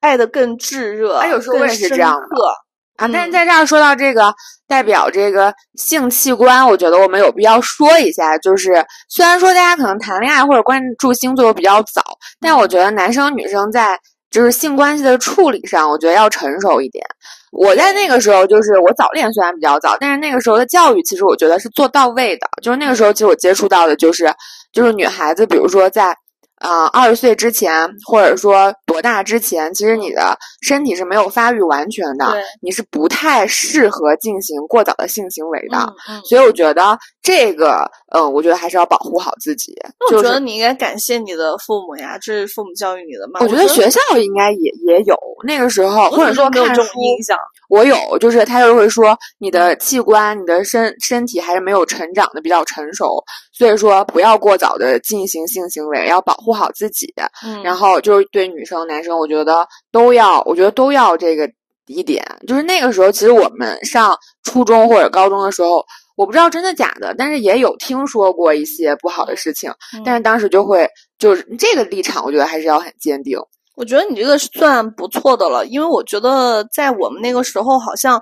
[0.00, 3.08] 爱的更炙热，哎有时候我也是这样的啊。
[3.12, 4.32] 但是在这儿说到这个
[4.66, 12.02] 代表这个性器官，我觉得我们有必要说一下，就是虽然说大家可能谈恋爱或者关注星座比较早，
[12.40, 13.98] 但我觉得男生女生在
[14.30, 17.04] 就是性关系的处理上，我觉得要成熟一点。
[17.52, 22.46] 我在那个时候就是我早恋虽然比较早，但是那个时候的教育其实我觉得是做到位的。
[22.62, 24.32] 就是那个时候其实我接触到的就是
[24.72, 26.16] 就是女孩子，比如说在。
[26.60, 32.26] 啊，二十岁之前，或者说多大之前，其实你的身体是没有发育完全的，
[32.60, 35.78] 你是不太适合进行过早的性行为的。
[36.24, 39.72] 所以我觉得这个，嗯，我觉得还是要保护好自己。
[40.10, 43.38] 我觉得你应该感谢你的父母呀，这是父母教育你的嘛。
[43.40, 47.38] 我觉得学校应该也也有那个时候，或者说没有这种影响。
[47.68, 57.14] 我有，就是他就会说你的器官、你的身身体还是没有成长的比较成熟，所以说不要过早的进行性行为，要保护好自己。
[57.46, 61.48] 嗯，然后就是对女生、男生，我觉得都要，我觉得都要这个
[61.86, 62.24] 一点。
[62.48, 65.84] 就是那个时候，其实我们上初中或者高中的时候。
[66.20, 70.86] 我不知道真的假的，但是也有听说过一些不好的事情，嗯但是当时就会
[71.18, 73.38] 就是这个立场，我觉得还是要很坚定。
[73.74, 78.20] 我觉得你这个算不错的了，因为我觉得在我们那个时候，好像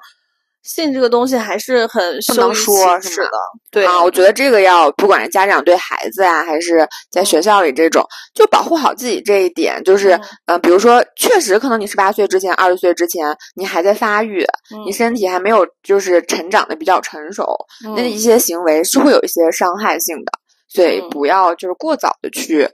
[0.62, 3.31] 性这个东西还是很不能说是的。
[3.71, 9.83] 对啊，我觉得这个要不管是家长对孩子啊，还是在学校里这种，就保护好自己这一点。
[9.85, 14.44] 就是，嗯呃，比如说，确实可能你十八岁之前、二十岁之前，你还在发育，
[14.85, 17.47] 你嗯身体还没有就是成长的比较成熟，
[17.94, 20.33] 那嗯一些行为是会有一些伤害性的，
[20.68, 22.68] 所以嗯不要就是过早的去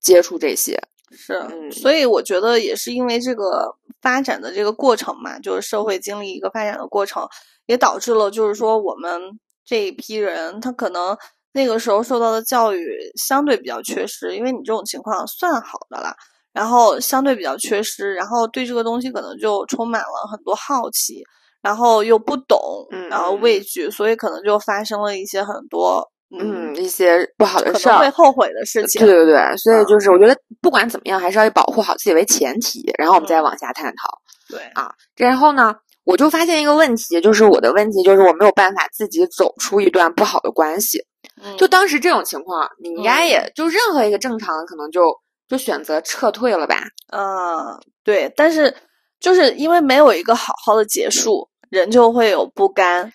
[0.00, 0.80] 接触这些。
[1.12, 7.26] 是，嗯所以我觉得也是因为这个发展的这个过程嘛，就是社会经历一个发展的过程，
[7.66, 9.20] 也导致了就是说我们
[9.64, 11.16] 这一批人，他可能
[11.52, 16.14] 那个时候受到的教育相对比较缺失，因为你这种情况算好的啦，
[16.52, 21.22] 然后相对比较缺失，然后对这个东西可能就充满了很多好奇，
[21.62, 22.58] 然后又不懂，
[22.90, 23.60] 嗯然后嗯畏。
[23.60, 27.92] 惧，所以可能就发生了一些很多嗯，一些不好的事儿。
[27.92, 29.04] 能会后悔的事情。
[29.04, 34.20] 对对对，所以嗯就是我觉得不管怎么样，还是要以保护好自己为前提，然后我们再嗯往下探讨。
[34.48, 40.98] 对啊，然后呢，我就发现一个问题，就是我的问题就是我没有办法自己走出一段不好的关系。
[41.42, 45.02] 嗯就当时这种情况，你应该嗯也就任何一个正常的可能就
[45.48, 46.76] 就选择撤退了吧？
[47.12, 48.74] 嗯，对，但是
[49.18, 53.12] 就是因为没有一个好好的结束，人就会有不甘。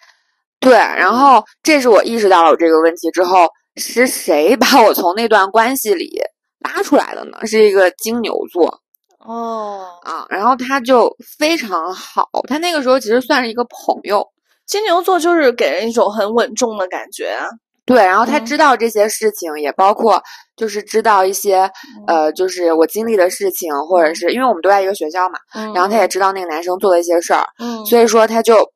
[0.66, 6.20] 对，然后这是我意识到了我这个问题之后，是谁把我从那段关系里
[6.60, 7.46] 拉出来的呢？
[7.46, 8.80] 是一个金牛座
[9.20, 14.28] 哦，啊，然后他就非常好，他那个时候其实算是一个朋友。
[14.66, 17.46] 金牛座就是给人一种很稳重的感觉啊。
[17.86, 20.20] 对，然后他嗯知道这些事情，也包括
[20.56, 21.70] 就是知道一些
[22.08, 28.72] 呃，就是我经历的事情，或者是因为我们都在一个学校嘛，嗯，然后他也知道那个男生做的一些事儿，嗯，所以说他就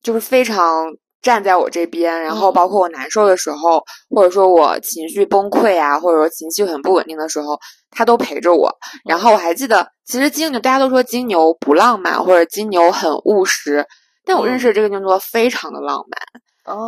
[0.00, 0.86] 就是非常
[1.22, 7.58] 站在我这边，然后嗯包括我难受的时候，或者说我情绪崩溃啊，或者说情绪很不稳定的时候，
[7.90, 8.70] 他都陪着我。
[9.04, 13.84] 然后我还记得，其实金牛大家都说金牛不浪漫，或者金牛很务实，
[14.24, 16.20] 但我认嗯识的这个金牛座非常的浪漫。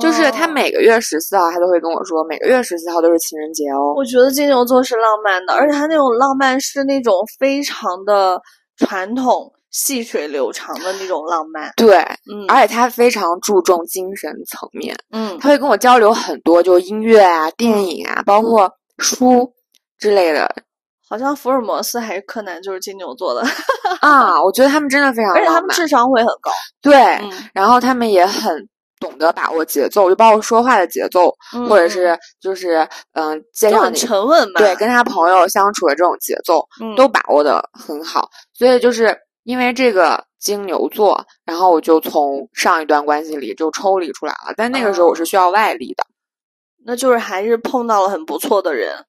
[0.00, 3.94] 就是他哦每个月十四号，他都会跟我说，每个月十四号都是情人节哦。
[3.96, 8.40] 我觉得金牛座是浪漫的，而且他那种浪漫是那种非常的
[8.76, 11.72] 传统、细水流长的那种浪漫。
[11.76, 19.52] 对，嗯，而且他非常注重精神层面，嗯他会跟我交流很多，就音乐啊、电影啊，包括书
[19.96, 20.52] 之类的
[21.08, 23.42] 好像福尔摩斯还是柯南就是金牛座的，
[24.00, 24.42] 啊。
[24.42, 26.50] 我觉得他们真的非常 而且他，们智商会很高。
[26.82, 34.58] 对，嗯，然后他们也很懂得把握节奏，就包括说话的节奏，嗯或者是就是嗯，介就很绍你沉稳嘛。
[34.58, 39.16] 对跟他朋友相处的这种节奏，嗯都把握的很好，所以就是
[39.48, 44.52] 因为这个金牛座，然后我就从上一段关系里就抽离出来了。
[44.54, 46.04] 但那个时候我是需要外力的，
[46.84, 49.06] 那就是还是碰到了很不错的人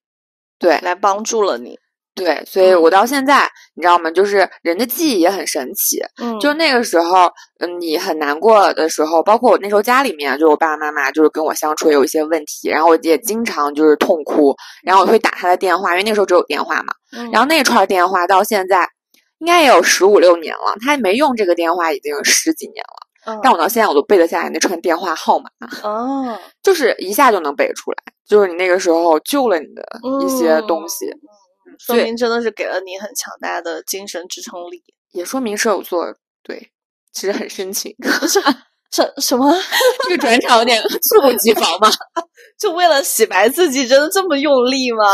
[0.58, 1.78] 对来帮助了你。
[2.15, 4.10] 对，所以嗯我到现在你知道吗？
[4.12, 5.99] 就是人的记忆也很神奇。
[6.21, 16.93] 嗯，就那个时候，嗯，你很难过的时候，包括我那时候家里面，就我爸爸妈妈就是跟我相处也有一些问题，然后我也经常就是痛哭，然后我会打他的电话，因为那时候只有电话嘛。
[17.12, 18.88] 嗯然后那串电话到现在
[19.39, 25.49] 应该也有十五六年了，他没用这个电话已经十几年了，嗯但我到现在我都背得下来那串电话号码，
[25.84, 27.97] 哦，就是一下就能背出来，
[28.28, 29.84] 就是你那个时候救了你的
[30.25, 34.84] 一些东西，嗯说明真的是给了你很强大的精神支撑力。
[35.12, 36.06] 也说明射手座
[36.43, 36.71] 对
[37.13, 37.95] 其实很深情。
[38.91, 39.56] 什什么？
[40.04, 41.89] 这个转场有点猝不及防嘛。
[42.60, 45.06] 就为了洗白自己，真的这么用力吗？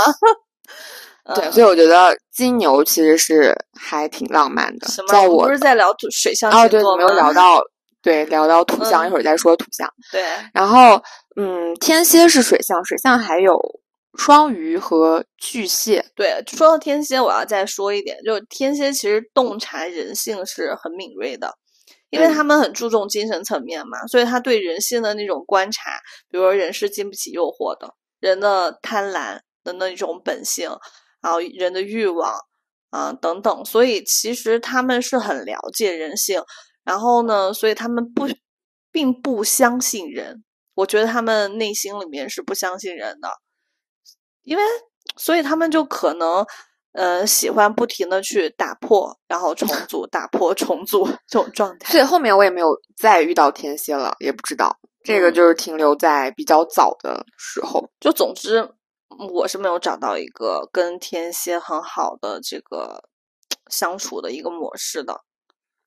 [1.34, 5.08] 对，嗯所以我觉得金牛其实是还挺浪漫的什，么？
[5.08, 7.10] 在我不是在聊土水象哦，对，没有？
[7.16, 7.60] 聊到，
[8.02, 9.92] 对，聊到土象，嗯一会儿再说土象。
[10.12, 11.02] 对，然后，
[11.36, 13.60] 嗯，天蝎是水象，水象还有
[14.18, 16.06] 双鱼和巨蟹。
[16.16, 21.52] 对，说到天蝎，我要再说一点，就是天蝎其实洞察人性是很敏锐的，
[22.12, 30.70] 因为嗯他们很注重精神层面嘛，所以他对人性的那种观察，比如说人是经不起诱惑的，人的贪婪的那种本性，
[31.26, 32.32] 然后人的欲望
[32.92, 36.40] 啊、等等，所以其实他们是很了解人性，
[36.84, 38.28] 然后呢，所以他们不
[38.92, 40.44] 并不相信人，
[40.76, 43.28] 我觉得他们内心里面是不相信人的。
[44.44, 44.62] 因为
[45.18, 46.46] 所以他们就可能
[46.92, 51.92] 呃喜欢不停的去打破，然后重组，打破重组 这种状态。
[51.92, 57.90] 所以后面我也没有再遇到天蝎了，也不知道这个嗯就是停留在比较早的时候。
[58.00, 58.75] 就总之，嗯
[59.34, 63.10] 我是没有找到一个跟天蝎很好的这个
[63.70, 65.22] 相处的一个模式的。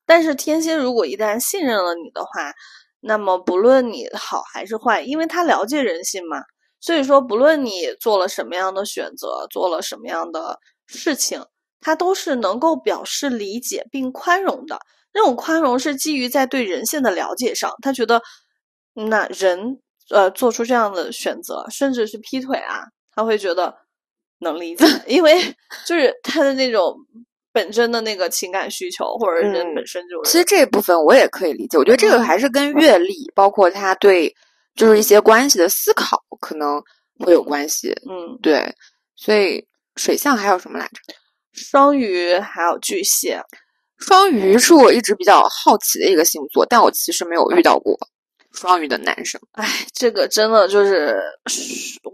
[0.07, 2.52] 但是天蝎如果一旦信任了你的话，
[3.00, 6.42] 那么不论你好还是坏，因为他了解人性嘛，
[6.81, 11.44] 所以说不论你做了什么样的选择，做了什么样的事情，
[11.81, 14.81] 他都是能够表示理解并宽容的。
[15.12, 18.22] 那种宽容是基于在对人性的了解上，他觉得
[18.94, 22.85] 那人呃做出这样的选择，甚至是劈腿啊，
[23.18, 23.74] 他会觉得
[24.38, 25.42] 能理解， 因为
[25.85, 26.94] 就是他的那种。
[27.50, 31.76] 本身的那个情感需求，或者人本身就是，其实这部分我也可以理解。
[31.76, 34.33] 我觉得这个还是跟阅历，包括他对
[34.76, 36.81] 就是一些关系的思考，可能
[37.18, 37.90] 会有关系。
[38.09, 38.72] 嗯，对。
[39.16, 41.00] 所以水象还有什么来着？
[41.52, 43.42] 双鱼还有巨蟹。
[43.98, 47.98] 双鱼是我一直比较好奇的一个星座，但我其实没有遇到过
[48.59, 49.40] 双鱼的男生。
[49.53, 51.21] 哎，这个真的就是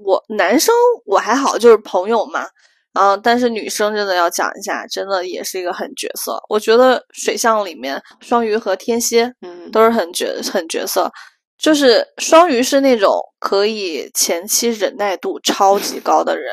[0.05, 0.75] 我男生
[1.07, 2.47] 我还好，就是朋友嘛。
[2.93, 3.17] 啊！
[3.17, 6.41] 但是女生真的要讲一下，真的也是一个狠角色。
[6.49, 11.11] 我觉得水象里面，双鱼和天蝎，嗯，都是很角很角色。
[11.59, 16.53] 就是双鱼是那种可以前期忍耐度超级高的人，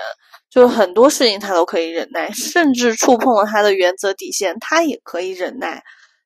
[0.50, 5.84] 就是很多事情他都可以忍耐，甚至触碰了他的原则底线，他也可以忍耐。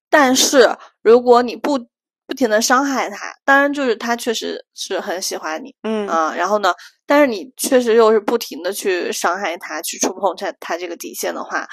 [0.09, 1.77] 但是如果你不
[2.27, 6.73] 不停的伤害他，当然就是他确实是很喜欢你，嗯啊，然后呢，
[7.05, 11.67] 但是你确实又是不停的去伤害他，去触碰他他这个底线的话，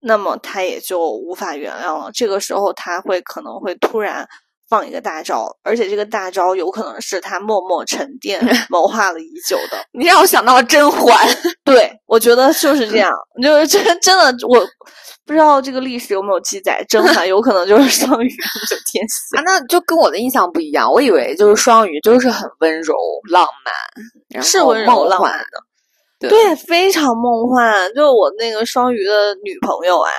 [0.00, 2.10] 那么他也就无法原谅了。
[2.12, 4.26] 这个时候他会可能会突然。
[4.72, 9.76] 放一个大招，而且这个大招有可能是他默默沉淀、 谋划了已久的。
[9.92, 11.14] 你让我想到了甄嬛，
[11.62, 14.66] 对我觉得就是这样，就是真真的，我
[15.26, 18.30] 不知道这个历史有没有记载，甄嬛有可能就是 双鱼，
[18.66, 20.90] 就天蝎啊，那就跟我的印象不一样。
[20.90, 22.94] 我以为就是双鱼就是很温柔、
[23.30, 23.46] 浪
[24.32, 25.38] 漫，是温柔浪漫
[26.18, 27.92] 的，对，非常梦幻。
[27.94, 30.10] 就我那个双鱼的女朋友啊，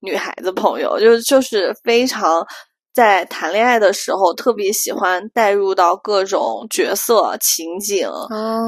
[0.00, 2.44] 女孩子朋友，就就是非常。
[2.92, 8.08] 在谈恋爱的时候，特别喜欢带入到各种角色、情景，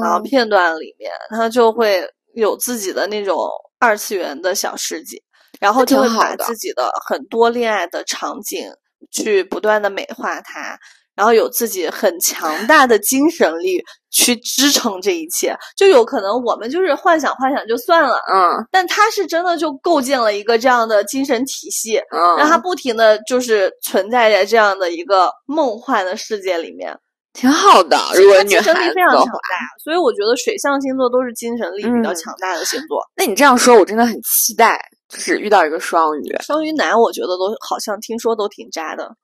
[0.01, 3.37] 然后片段里面，他就会有自己的那种
[3.79, 5.21] 二次元的小世界，
[5.59, 8.71] 然后就会把自己的很多恋爱的场景
[9.11, 10.77] 去不断的美化它。
[11.15, 26.97] 然后有自己很强大的精神力去支撑这一切，就有可能我们就是幻想幻想就算了，嗯，但他是真的就构建了一个这样的精神体系，嗯，让他不停的就是存在在这样的一个梦幻的世界里面，
[27.33, 27.97] 挺好的。
[28.15, 32.99] 如果女孩子非常强大，所以我觉得水象星座都是精神力比较强大的星座。
[33.15, 36.35] 那你这样说，我真的很期待，就是遇到一个双鱼。
[36.41, 39.15] 双鱼男，我觉得都好像听说都挺渣的。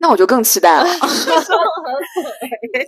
[0.00, 0.84] 那我就更期待了，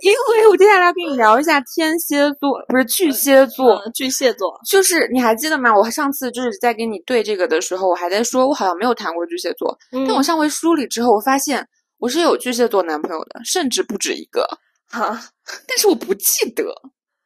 [0.01, 5.75] 因为我接下来要跟你聊一下天蝎座，不是巨蟹座，巨蟹座就是你还记得吗？
[5.75, 14.47] 我上次就是在跟你对这个的时候，我还在说，我好像没有谈过巨蟹座，但我上回梳理之后，我发现我是有巨蟹座男朋友的，甚至不止一个，
[14.89, 15.19] 哈，
[15.67, 16.63] 但是我不记得。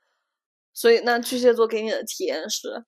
[0.74, 2.84] 所以那巨蟹座给你的体验是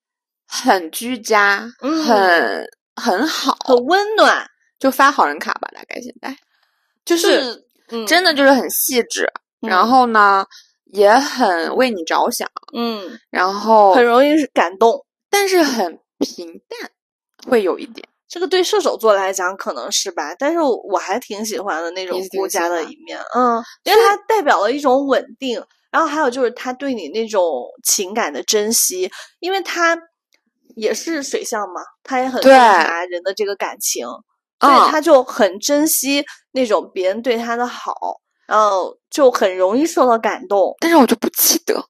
[0.47, 4.45] 很居家，很很好，很温暖，
[4.79, 6.35] 就发好人卡吧，大概现在。
[7.07, 7.63] 就是
[8.05, 9.25] 真的就是很细致，
[9.61, 10.45] 然后呢
[10.91, 16.91] 也很为你着想，嗯，然后很容易感动，但是很平淡，
[17.49, 18.05] 会有一点。
[18.27, 27.43] 这个对射手座来讲可能是吧，但是我还挺喜欢的那种顾家的一面，嗯，因为它代表了一种稳定，然后还有就是他对你那种
[27.85, 29.97] 情感的珍惜，因为他
[30.75, 34.05] 也是水象嘛，他也很洞察人的这个感情。
[34.59, 37.93] 所以他就很珍惜那种别人对他的好，
[38.47, 40.75] 然后就很容易受到感动。
[40.79, 41.85] 但是我就不记得，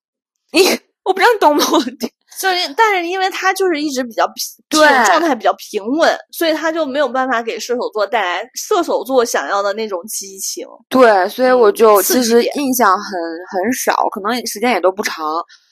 [0.51, 0.61] 你
[1.03, 1.61] 我不知道你懂不
[1.95, 2.09] 懂？
[2.39, 4.35] 就是，但是因为他就是一直比较平，
[4.69, 10.65] 对状态比较平稳，所以他就没有办法给射手座带来射手座想要的那种激情。
[10.89, 13.19] 对，所以我就其实印象很
[13.49, 15.25] 很少，可能时间也都不长。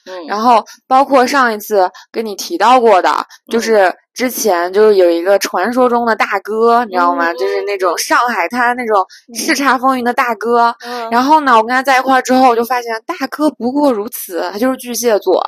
[0.08, 3.10] 嗯，然后包括上一次跟你提到过的，
[3.50, 7.32] 就是之前就是有一个传说中的大哥，你知道吗？
[7.34, 10.72] 就是那种上海滩那种叱咤风云的大哥。
[11.10, 15.44] 然后呢，我跟他在一块儿之后，我就发现大哥不过如此，他就是巨蟹座。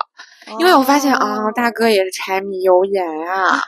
[0.59, 3.61] 因为我发现啊，大哥也是柴米油盐啊，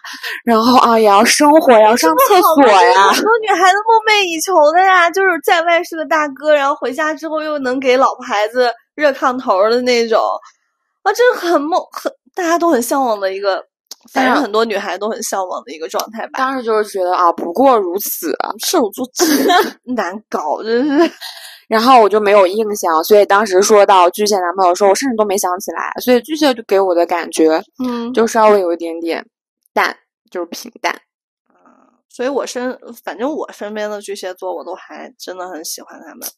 [0.44, 10.20] 然后啊也要生活，要上厕所呀，很多女孩子梦寐以求的呀，就是在外是个大哥，然后回家之后又能给老婆孩子热炕头的那种，
[11.02, 13.62] 啊，这个很梦，很大家都很向往的一个，
[14.12, 16.38] 反正很多女孩都很向往的一个状态吧。
[16.38, 21.12] 当时就是觉得啊，不过如此，射手座真难搞，真是。
[21.70, 25.92] 然后我就没有印象，所以当时说到巨蟹男朋友，的时候我甚至都没想起来。
[26.02, 29.24] 所以巨蟹就给我的感觉，嗯，就稍微有一点点
[29.72, 29.96] 淡，
[30.32, 30.92] 就是平淡。
[31.48, 31.54] 嗯，
[32.08, 36.28] 所以我身，反正我身边的巨蟹座，我都还真的很喜欢他们。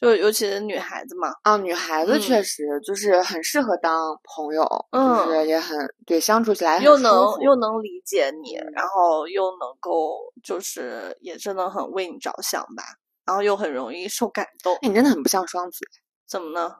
[0.00, 1.34] 就尤其是女孩子嘛。
[1.42, 5.76] 啊，女孩子嗯确实就是很适合当朋友，嗯就是也很
[6.06, 7.12] 对相处起来又能
[7.42, 12.84] 又能理解你，嗯然后又能够就是也真的很为你着想吧，
[13.28, 14.74] 然后又很容易受感动。
[14.76, 15.78] 哎，你真的很不像双子
[16.26, 16.72] 怎么呢？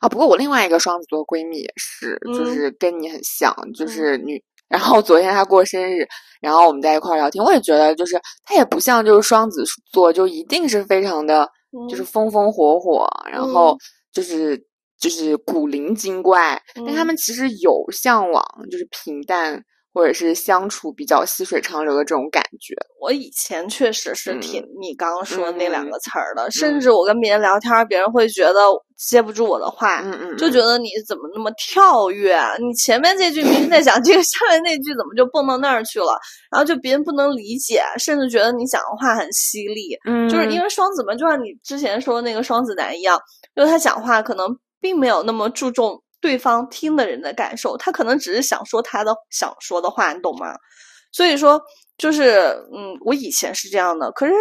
[0.00, 0.08] 啊！
[0.08, 4.40] 不过我另外一个双子座闺蜜也是，就嗯是跟你很像，就是女。
[4.68, 6.06] 然后昨天她过生日，
[6.40, 11.46] 然后我们在一块儿聊天，我也觉得就是她也不像就是双子座，就一定是非常的，
[11.90, 13.78] 就是嗯风风火火，然后嗯
[14.12, 14.64] 就是
[14.98, 19.62] 就是古灵精怪，但他嗯们其实有向往就是平淡
[19.92, 22.74] 或者是相处比较细水长流的这种感觉。
[23.00, 28.60] 我以前确实是挺你刚刚说的那两嗯个词儿的，甚至我跟别人聊天儿，别人会觉得
[28.96, 32.54] 接不住我的话，嗯嗯，就觉得你怎么那么跳跃啊？
[32.58, 36.16] 你前面这句明明在讲这个，下面那句怎么就蹦到那儿去了？
[36.50, 39.98] 然后就别人不能理解，甚至觉得你讲的话很犀利。
[40.08, 43.18] 嗯，就是因为双子嘛，就像你之前说的那个双子男一样，
[43.56, 50.54] 就是他讲话可能并没有那么注重对方听的人的感受，他可能只是想说他的想说的话，你懂吗？
[51.12, 51.60] 所以说，
[51.98, 52.38] 就是
[52.72, 54.32] 嗯，我以前是这样的，可是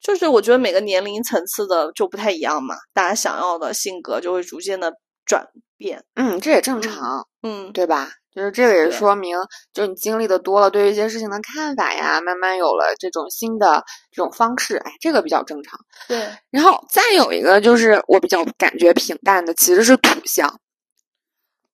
[0.00, 4.92] 就是我觉得每个年龄层次的就不太一样嘛，大家想要的性格就会逐渐的
[5.24, 5.46] 转
[5.76, 6.02] 变。
[6.16, 8.10] 嗯，这也正嗯常，嗯，对吧？
[8.34, 9.36] 就是这个也说明，
[9.72, 15.78] 就是你经历的多了，对于一些事情的看法呀，慢慢有了这种新的这种方式，哎，这个比较正常。
[16.08, 20.52] 对，然后再有一个就是我比较感觉平淡的，其实是土象。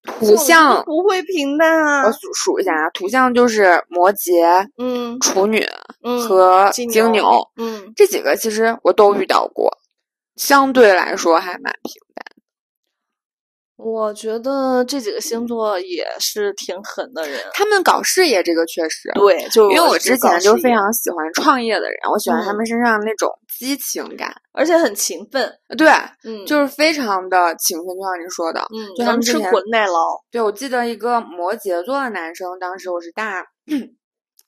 [0.03, 2.12] 土这象不会平淡啊我。
[2.12, 5.66] 数数一下啊，土象就是摩羯、嗯处女
[6.03, 9.70] 嗯和金金牛牛嗯，这几个，其实我都遇到过，
[10.36, 12.24] 相对来说还蛮平淡。
[13.76, 17.40] 我觉得这几个星座也是挺狠的人。
[17.55, 23.30] 他们搞事业这个确实，对，就因为我之前就，非常喜欢创业的人，我喜欢他嗯们身上那种
[23.61, 25.52] 激情感，而且很勤奋。
[25.76, 25.86] 对，
[26.24, 29.92] 嗯，就是非常的勤奋，就像你说的，嗯，就他能吃苦耐劳。
[30.30, 33.44] 对，我记得一个摩羯座的男生，当时我是大，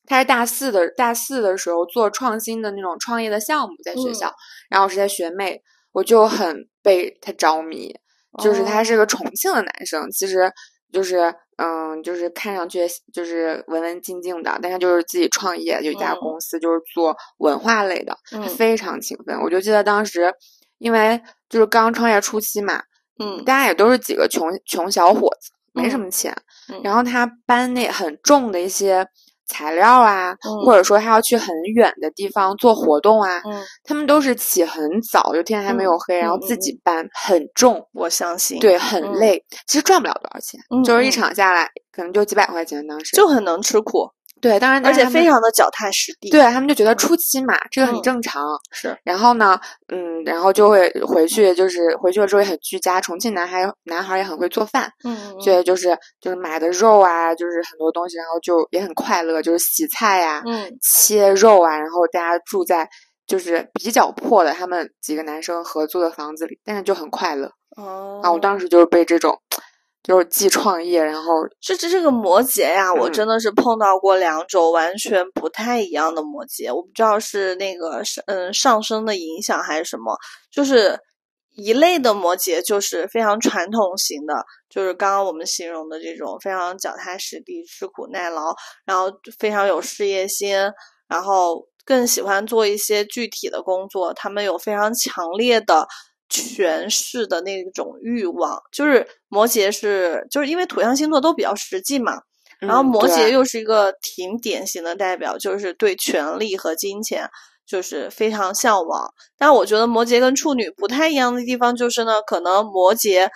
[0.06, 4.14] 他是大四的，大四的时候做创新的那种创业的项目，在学嗯。
[4.14, 4.32] 校，
[4.70, 5.60] 然后我是在学妹，
[5.92, 7.94] 我就很被他着迷，
[8.42, 10.50] 就是他是个哦重庆的男生，其实
[10.90, 12.80] 就是嗯，就是看上去
[13.12, 19.40] 就是文文静静的，但他就是自己创业，有一家嗯公司，就是做文化类的，他嗯非常勤奋。
[19.40, 20.32] 我就记得当时，
[20.78, 22.82] 因为就是刚创业初期嘛，
[23.20, 26.34] 嗯大家也都是几个穷穷小伙子，没什嗯么钱。
[26.68, 29.06] 嗯然后他搬那很重的一些
[29.52, 38.58] 材料啊，嗯或者说他要去很远的地方做活动啊，嗯，他们都是起很早，就天还没有嗯黑，然后自己搬，很重，我相信。
[38.58, 39.44] 对，很嗯累。
[39.66, 42.84] 其实赚不了多少钱，嗯就是一嗯场下来可能就几百块钱。
[42.86, 44.08] 当时就很能吃苦，
[44.42, 46.28] 对，当然而且非常的脚踏实地。
[46.28, 48.44] 对他们就觉得嗯初期嘛，这个很嗯正常。
[48.72, 49.58] 是，然后呢，
[49.92, 53.00] 嗯，然后就会回去，就是回去了之后也很居家。
[53.00, 62.88] 重庆男孩男孩也很会做饭，嗯，所以就是就是买的肉啊，就是很多东西，然后就也很快乐，就是洗菜呀、嗯切肉啊，然后大家住在
[63.26, 67.48] 就是比较破的他们几个男生合租的房子里，但是就很快乐。
[67.76, 69.38] 哦，啊，我当时就是被这种，
[70.02, 71.32] 就是既创业，然后。
[71.60, 80.16] 这这这个摩羯呀，我嗯真的是碰到过两种完全不太一样的摩羯，我不知道是那个上嗯上升的影响还是什么，
[80.50, 80.98] 就是
[81.54, 84.34] 一类的摩羯就是非常传统型的，
[84.68, 90.56] 就是刚刚我们形容的这种非常脚踏实地、吃苦耐劳，然后非常有事业心，
[91.08, 95.86] 然后更喜欢做一些具体的工作，他们有非常强烈的
[96.32, 102.14] 权势的那种欲望，就是摩羯是就是因为土象星座都比较实际嘛，
[102.58, 107.28] 然后嗯摩羯又是一个挺典型的代表，就是对权力和金钱
[107.66, 109.12] 就是非常向往。
[109.36, 113.28] 但我觉得摩羯跟处女不太一样的地方就是呢，可能摩羯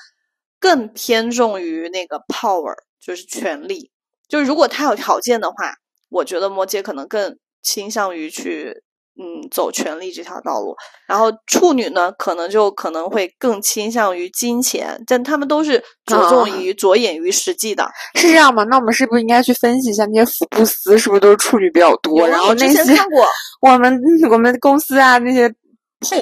[0.58, 3.90] 更偏重于那个 power，就是权力。
[4.28, 5.74] 就是如果他有条件的话，
[6.08, 8.82] 我觉得摩羯可能更倾向于去
[9.18, 10.74] 嗯走权力这条道路。
[11.06, 17.86] 然后处女呢，可能就可能会更倾向于金钱，但他们都是着重啊于着眼于实际的。
[18.14, 18.64] 是这样吗？
[18.64, 22.26] 那我们是不是应该去分析一下那些福布斯是不是都是处女比较多？
[22.26, 23.24] 然后有啊我之那些前看过，
[23.62, 24.00] 我们
[24.30, 25.48] 我们公司啊那些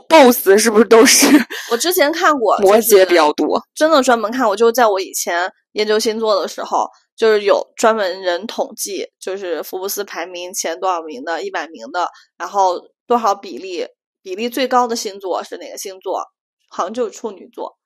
[0.09, 1.26] boss 是不是都是
[1.70, 3.61] 我之前看过， 摩羯比较多？
[3.74, 6.86] 真的专门看过，就是在我以前研究星座的时候，
[7.17, 13.87] 就是有专门人统计，就是福布斯排名前多少名的、一百名的，然后多少比例，
[14.23, 16.23] 比例最高的星座是哪个星座？
[16.69, 17.79] 好像就是处女座。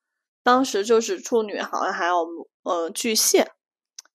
[0.43, 2.27] 当时就是处女，好像还有
[2.63, 3.51] 呃巨蟹，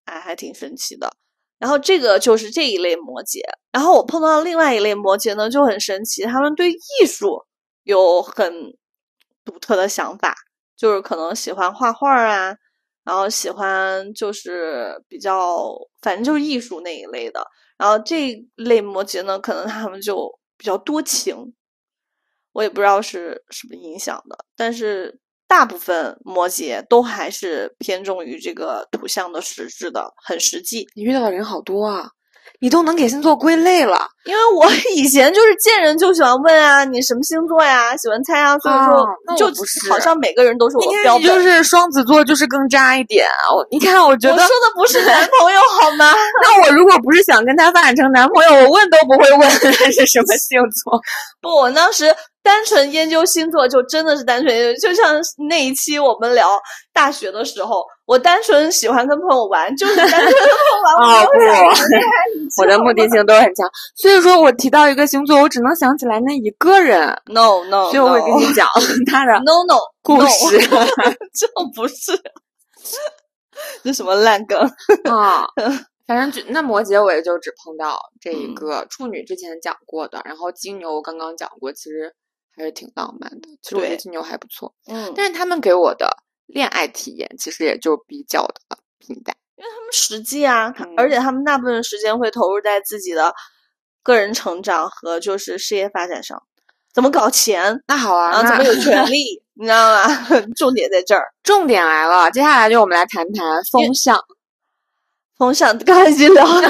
[0.05, 1.14] 哎，还挺神奇的。
[1.59, 3.39] 然后这个就是这一类摩羯，
[3.72, 7.45] 然后我碰到另外一类摩羯呢，就很神奇，他们对艺术
[7.84, 8.51] 有很
[9.45, 10.36] 独特的想法，
[10.76, 12.55] 就是可能喜欢画画啊，
[13.03, 17.45] 然后喜欢就是比较，反正就是艺术那一类的。
[17.77, 21.53] 然后这类摩羯呢，可能他们就比较多情，
[22.53, 30.87] 我也不知道是什么影响的，但是大部分摩羯都还是偏重于这个图像的实质的，很实际。
[30.95, 32.09] 你遇到的人好多啊。
[32.64, 37.91] 你都能给星座归类了，因为我以前就是见人就喜欢问啊，你什么星座呀？
[37.97, 39.53] 喜欢猜啊，所以说就
[39.91, 41.28] 好像每个人都是我的标准。
[41.28, 43.28] 就是双子座，就是更渣一点。
[43.53, 46.14] 我 你看，我觉得我说的不是男朋友好吗？
[46.41, 51.01] 那我如果不是想跟他发展成男朋友，我问都不会问他是什么星座。
[51.43, 52.16] 不，我当时。
[52.45, 55.16] 单纯研究星座就真的是单纯研究，就像
[55.47, 56.49] 那一期我们聊
[56.93, 61.21] 大学的时候，我单纯喜欢跟朋友玩，就是单纯跟朋友玩。
[61.21, 67.07] 哦不 我的目的性都很强，所以说我提到一个星座，我只能想起来那一个人。
[67.27, 68.67] No No，所以我会跟你讲
[69.09, 70.59] 他的 No No 故事，
[71.33, 72.11] 这不是，
[73.83, 74.59] 这什么烂梗
[75.09, 75.47] 啊？
[76.05, 82.13] 反正就那摩羯，我也就只碰到这一个处女，之前讲过的，然后金牛刚刚讲过，其实。
[82.55, 86.07] 还是挺浪漫的，其实我觉得金牛还不错，嗯，但是他们给我的
[86.47, 93.33] 恋爱体验其实也就比较的平淡，因为他们实际啊，而且他们大部分时间会投入在自己的
[94.03, 96.41] 个人成长和就是事业发展上，
[96.93, 97.81] 怎么搞钱？
[97.87, 99.41] 那好啊，然后怎么有 权利？
[99.55, 100.27] 你知道吗？
[100.57, 104.19] 重点在这儿，重点来了，接下来就我们来谈谈风向，
[105.37, 106.69] 风向刚才已经聊了。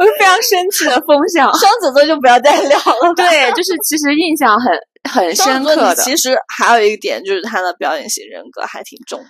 [0.00, 3.12] 我是非常生气的风向，双子座就不要再聊了。
[3.14, 4.72] 对，就是其实印象很
[5.12, 5.94] 很深刻的。
[5.96, 9.26] 其实还有一点就是他的表演型人格还挺重的，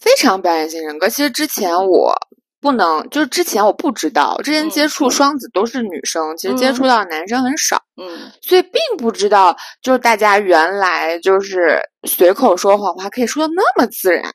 [0.00, 1.08] 非常表演型人格。
[1.08, 2.14] 其实之前我
[2.60, 14.32] 不能，就是之前我不知道，之前接触双子都是女生，其实接触到男生很少，嗯，所以并不知道，就是大家原来就是随口说谎话可以说的那么自然。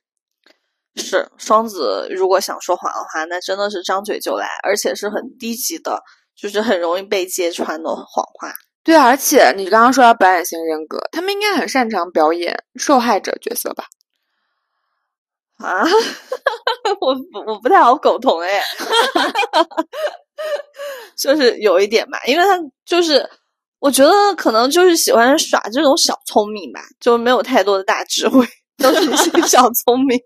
[0.97, 6.01] 是双子，如果想说谎的话，那真的是张嘴就来，而且是很低级的，
[6.35, 8.53] 就是很容易被揭穿的谎话。
[8.83, 13.83] 对，而且你刚刚说到表演型人格，他们应该很擅长表演受害者角色吧？
[15.57, 15.83] 啊，
[17.01, 17.15] 我
[17.47, 18.61] 我不太好苟同哎，
[21.17, 23.27] 就是有一点吧，因为他就是
[23.79, 30.19] 我觉得可能就是喜欢耍这种小聪明吧，就没有太多的大智慧，都是一些小聪明。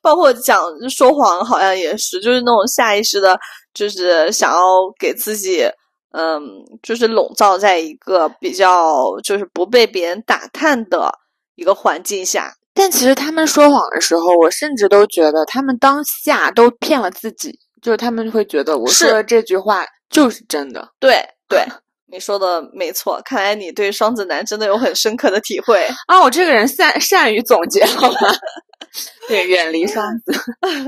[0.00, 3.38] 包括讲说谎，好像也是，就是那种下意识的，
[3.74, 4.60] 就是想要
[4.98, 5.68] 给自己，
[6.12, 6.40] 嗯，
[6.82, 11.12] 就是笼罩在一个比较就是不被别人打探的
[11.54, 12.54] 一个环境下。
[12.72, 20.88] 但其实他们说谎的时候，我甚至都觉得他们当下都骗了自己，就是他们会觉得我说的这句话就是真的。
[21.00, 21.66] 对对，
[22.10, 26.20] 你说的没错，看来你对双子男真的有很深刻的体会 啊！
[26.22, 28.18] 我这个人善善于总结，好吧？
[29.28, 30.32] 对，远离双子。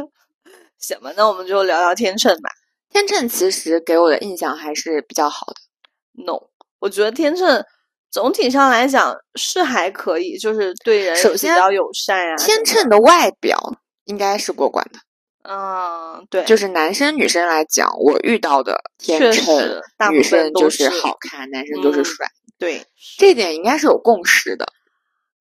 [0.79, 2.51] 行吧，那我们就聊聊天秤吧。
[2.89, 6.25] 天秤其实给我的印象还是比较好的。
[6.25, 6.41] No，
[6.79, 7.65] 我觉得天秤
[8.11, 12.35] 总体上来讲是还可以，就是对人首先比较友善呀。
[12.37, 13.59] 天秤的外表
[14.05, 14.99] 应该是过关的。
[15.43, 19.81] 嗯，对，就是男生女生来讲，我遇到的天秤
[20.13, 22.27] 女生就是好看，男生就是帅。
[22.59, 22.85] 对，
[23.19, 24.67] 这点应该是有共识的。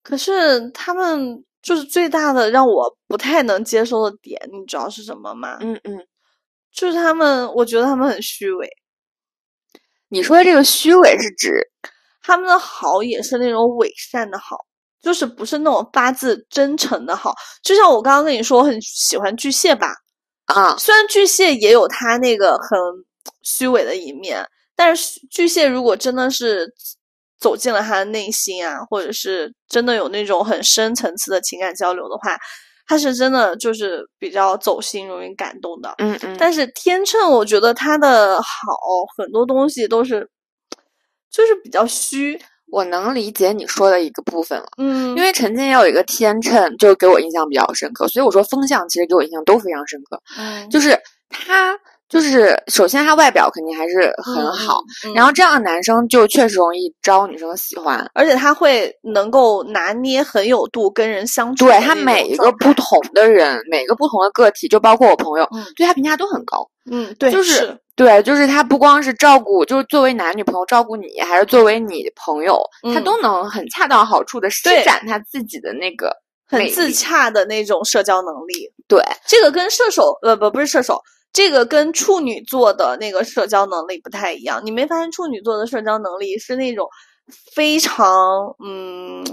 [0.04, 1.44] 可是他们。
[1.62, 5.58] 就是最大的让我不太能接受的点，你知道是什么吗？
[5.60, 6.08] 嗯嗯，
[6.72, 8.66] 就是他们，我觉得他们很虚伪。
[10.08, 11.70] 你说的这个虚伪是指
[12.24, 14.56] 他们的好也是那种伪善的好，
[15.02, 17.34] 就是不是那种发自真诚的好。
[17.64, 19.94] 就像我刚刚跟你说，我很喜欢巨蟹吧？
[20.46, 22.80] 啊，虽然巨蟹也有他那个很
[23.44, 24.46] 虚伪的一面，
[24.76, 26.74] 但是巨蟹如果真的是。
[27.42, 32.38] 走进了他的内心啊，或者是真的有那种很深层次的情感交流的话，
[32.86, 35.96] 他是真的就是比较走心、容易感动的。
[36.00, 36.36] 嗯嗯。
[36.38, 38.50] 但是天秤，我觉得他的好
[39.16, 40.30] 很多东西都是，
[41.32, 42.38] 就是比较虚。
[42.72, 44.66] 我能理解你说的一个部分了。
[44.78, 45.16] 嗯。
[45.18, 50.22] 因为曾经也有一个天秤，就给我印象比较深刻，所以我说风向其实给我印象都非常深刻。
[50.38, 50.70] 嗯。
[50.70, 50.98] 就是
[51.30, 51.78] 他。
[52.10, 54.82] 就是首先他外表肯定还是很好，
[55.14, 61.66] 然后这样的男生就确实容易招女生喜欢，而且他会能够拿捏很有度跟人相处。
[61.66, 66.68] 对他每一个不同的人，每个不同的个体，就包括我朋友，对他评价都很高。
[66.90, 72.60] 嗯，对，就是对，就是他不光是照顾，就是作为男女朋友照顾你，还是作为你朋友，
[72.92, 76.12] 他都能很恰到好处的施展他自己的那个
[76.48, 78.74] 很自洽的那种社交能力。
[78.88, 81.00] 对，这个跟射手呃不不是射手。
[81.32, 86.88] 这个跟处女座的那个社交能力不太一样，你没发现处女座的社交能力是那种
[87.54, 89.24] 非常嗯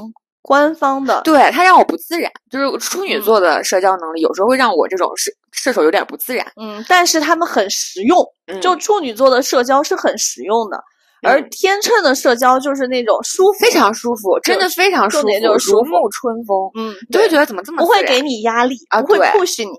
[0.42, 6.46] 官方的，对他让我不自然，就是处女座的社交能力有时候会让我这种射射手有点不自然。
[6.60, 8.24] 嗯，但是他们很实用，
[8.60, 10.78] 就处女座的社交是很实用的，
[11.22, 16.70] 而天秤的社交就是那种舒服，非常舒服，真的非常舒服，就是如沐春风。
[16.76, 19.70] 嗯，就会觉得怎么这么不会给你压力啊，不会 push 你。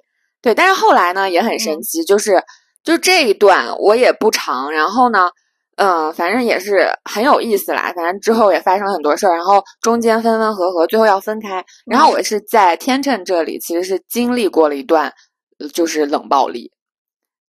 [0.41, 2.43] 对，但是后来呢也很神奇，就是
[2.83, 5.29] 就这一段我也不长，然后呢。
[5.79, 7.93] 嗯，反正也是很有意思啦。
[7.95, 11.63] 反正之后也发生很多事儿，然后中间分分合合，最后要分开。
[11.85, 15.13] 然后我是在天秤这里，其实是经历过了一段，
[15.71, 16.71] 就是冷暴力。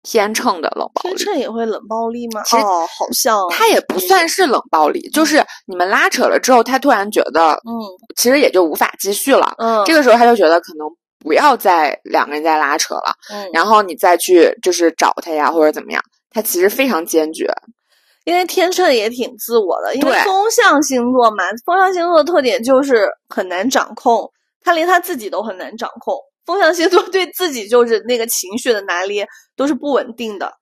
[0.02, 2.40] 天秤的冷暴力，天秤也会冷暴力吗？
[2.40, 7.70] 哦，好像他也不算是冷暴力，就是你们拉扯了之后，他突然觉得，嗯，
[8.16, 9.54] 其实也就无法继续了。
[9.58, 10.88] 嗯，这个时候他就觉得可能
[11.26, 13.12] 不要再两个人再拉扯了。
[13.32, 16.00] 嗯，然后你再去就是找他呀，或者怎么样，
[16.30, 17.52] 他其实非常坚决。
[18.24, 24.30] 因为天秤也挺自我的，因为风象星座嘛，风象星座的特点就是很难掌控，
[24.62, 26.14] 他连他自己都很难掌控。
[26.44, 30.52] 风象星座对自己就是那个情绪的拿捏都是不稳定的。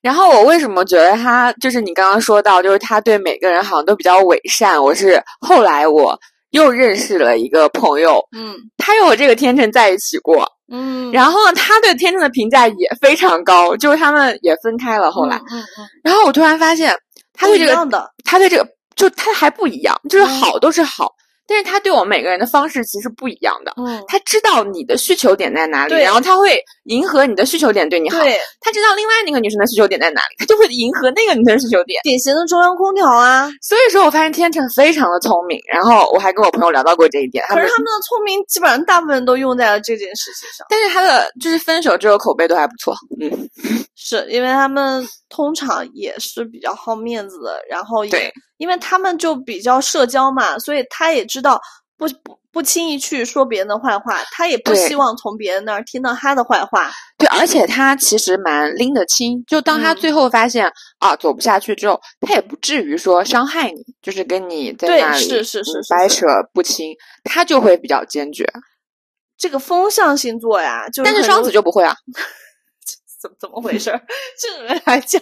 [0.00, 4.80] 然后我为什么觉得他就是你刚刚说到，就是他对每个人好像都比较伪善？
[4.80, 6.18] 我是后来我
[6.54, 16.96] 又认识了一个朋友，嗯，他又和这个天秤在一起过，嗯，然后呢，他对天秤的评价也非常高，就是他们也分开了后来，嗯嗯，然后我突然发现。
[17.36, 17.74] 他对这个，
[18.24, 21.10] 他对这个，就他还不一样，就是好都是好。
[21.46, 23.72] 但是他对我们每个人的方式其实不一样的。
[23.76, 28.20] 嗯，他知道你的需求点在哪里，然后他会迎合你的需求点对你好。
[28.20, 32.00] 对，他知道另外那个女生的需求点在哪里，他就会迎合那个女生的需求点。
[32.02, 33.50] 典型的中央空调啊！
[33.60, 37.44] 所以说我发现天成非常的聪明，然后我还跟我朋友聊到过这一点。
[37.48, 40.66] 可是他们的聪明基本上大部分都用在了这件事情上。
[40.70, 42.94] 但是他的就是分手之后口碑都还不错。
[43.20, 43.48] 嗯，
[43.94, 51.24] 是因为他们通常也是比较好面子的，然后也因为他们就比较社交嘛，所以他也。
[51.26, 51.60] 知道
[51.96, 56.92] 不不不轻易去说别人的坏话，他也不希望从别人那儿听到他的坏话。
[57.18, 59.42] 对，而且他其实蛮拎得清。
[59.48, 66.94] 就当他最后发现啊走不下去之后，他也不至于说伤害你，就是跟你在那里是是是掰扯不清，
[67.24, 68.46] 他就会比较坚决。
[69.36, 71.96] 这个风象星座呀，就但是双子就不会啊？
[73.20, 73.90] 怎怎么回事？
[74.38, 75.20] 这个来讲，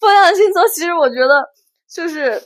[0.00, 1.44] 风象星座其实我觉得
[1.92, 2.42] 就是。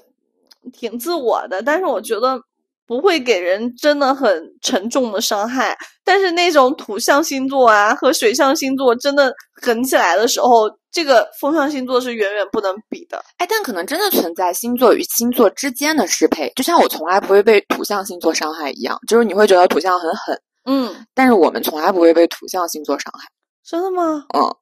[0.73, 2.41] 挺自我的，但是我觉得
[2.87, 5.77] 不会给人真的很沉重的伤害。
[6.03, 9.31] 但是那种土象星座啊和水象星座真的
[9.61, 13.23] 狠起来的时候，这个风象星座是远远不能比的。
[13.37, 23.29] 哎，但可能真的存在星座与星座之间的适配，就像我从来不会被土象星座伤害一样，就是你会觉得土象很狠，嗯，但是我们从来不会被土象星座伤害。
[23.63, 24.25] 真的吗？
[24.35, 24.57] 嗯，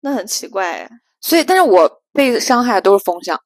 [0.00, 0.90] 那很奇怪哎。
[1.20, 3.38] 所以，但是我被伤害的都是风向。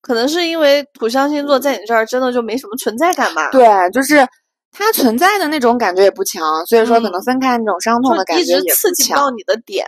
[0.00, 3.50] 可能是因为土象星座在你这儿真的就没什么存在感吧？
[3.50, 4.26] 对，就是
[4.72, 9.84] 它存在的那种感觉也不强，所以说可能分开那种伤痛的感觉也刺激不到你的点。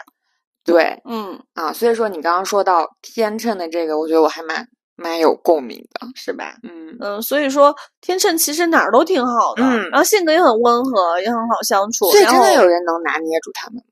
[0.64, 6.56] 对，嗯啊，所以说你刚刚说到天秤的这个，我觉得我还蛮蛮有共鸣的，是吧？
[6.62, 12.10] 嗯嗯，所以说天秤其实哪儿都挺好的，嗯，然后性格也很温和，也很好相处。
[12.10, 13.91] 所以真的有人能拿捏住他们吗？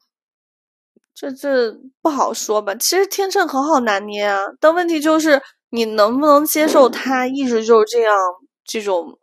[1.20, 2.74] 这这不好说吧。
[2.76, 5.38] 其实天秤很好拿捏啊，但问题就是。
[5.72, 8.12] 你能不能接受他一直就是这样
[8.64, 9.16] 这种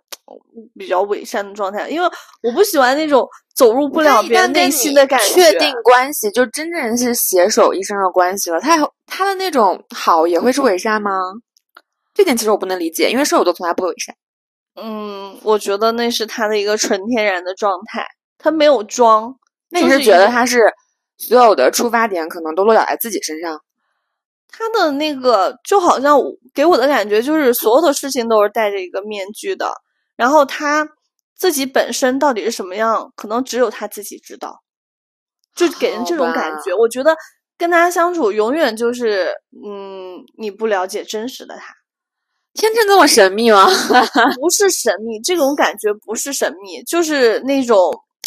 [0.79, 1.89] 比较伪善的状态？
[1.89, 2.07] 因为
[2.41, 5.25] 我不喜欢那种走入不了别人内心的感觉。
[5.25, 11.11] 确定关系就真正是携手一生的关系了，他他的那种好也会是伪善吗？
[12.13, 14.15] 这点其实我不能理解，因为射手座从来不伪善。
[14.81, 19.35] 嗯，我觉得那是他的一个纯天然的状态，他没有装。
[19.71, 20.61] 那你是觉得他是
[21.17, 23.61] 所有的出发点可能都落脚在自己身上？
[24.49, 26.17] 他的那个就好像
[26.53, 29.71] 给我的感觉就是所有的事情都是戴着一个面具的，
[30.15, 30.87] 然后他
[31.35, 34.63] 自己本身到底是什么样，可能只有他自己知道，
[35.53, 36.73] 就给人这种感觉。
[36.73, 37.15] 我觉得
[37.57, 41.73] 跟他相处永远就是，嗯，你不了解真实的他。
[42.53, 43.67] 天秤这么神秘吗？
[44.39, 47.77] 不是神秘，这种感觉不是神秘，就是那种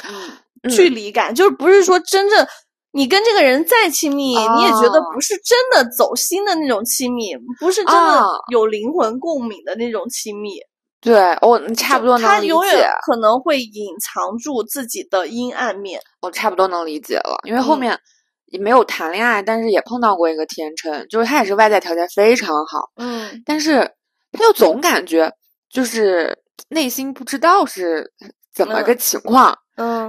[0.05, 2.47] 嗯距离感，就是不是说真正。
[2.93, 10.59] 你跟这个人再亲密，你也觉得不是真的走心的那种亲密，不是真的有灵魂共鸣的那种亲密。
[11.01, 12.27] 对，我差不多能理解。
[12.27, 16.01] 他永远可能会隐藏住自己的阴暗面。
[16.21, 17.99] 我差不多能理解了，因为后面
[18.47, 23.93] 也没有谈恋爱，但是也碰到过一个天秤，就是他也是外在条件非常好，嗯，但是
[24.33, 25.33] 他就总感觉
[25.73, 26.37] 就是
[26.69, 28.13] 内心不知道是
[28.53, 29.53] 怎么个情况。
[29.53, 29.57] 嗯，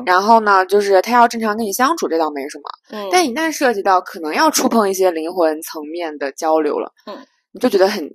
[0.06, 2.64] 然后呢，就是他要正常跟你相处，这倒没什么。
[2.90, 8.10] 嗯，但一旦涉及到可能要触碰一些灵魂层面的交流了，嗯，你就觉得很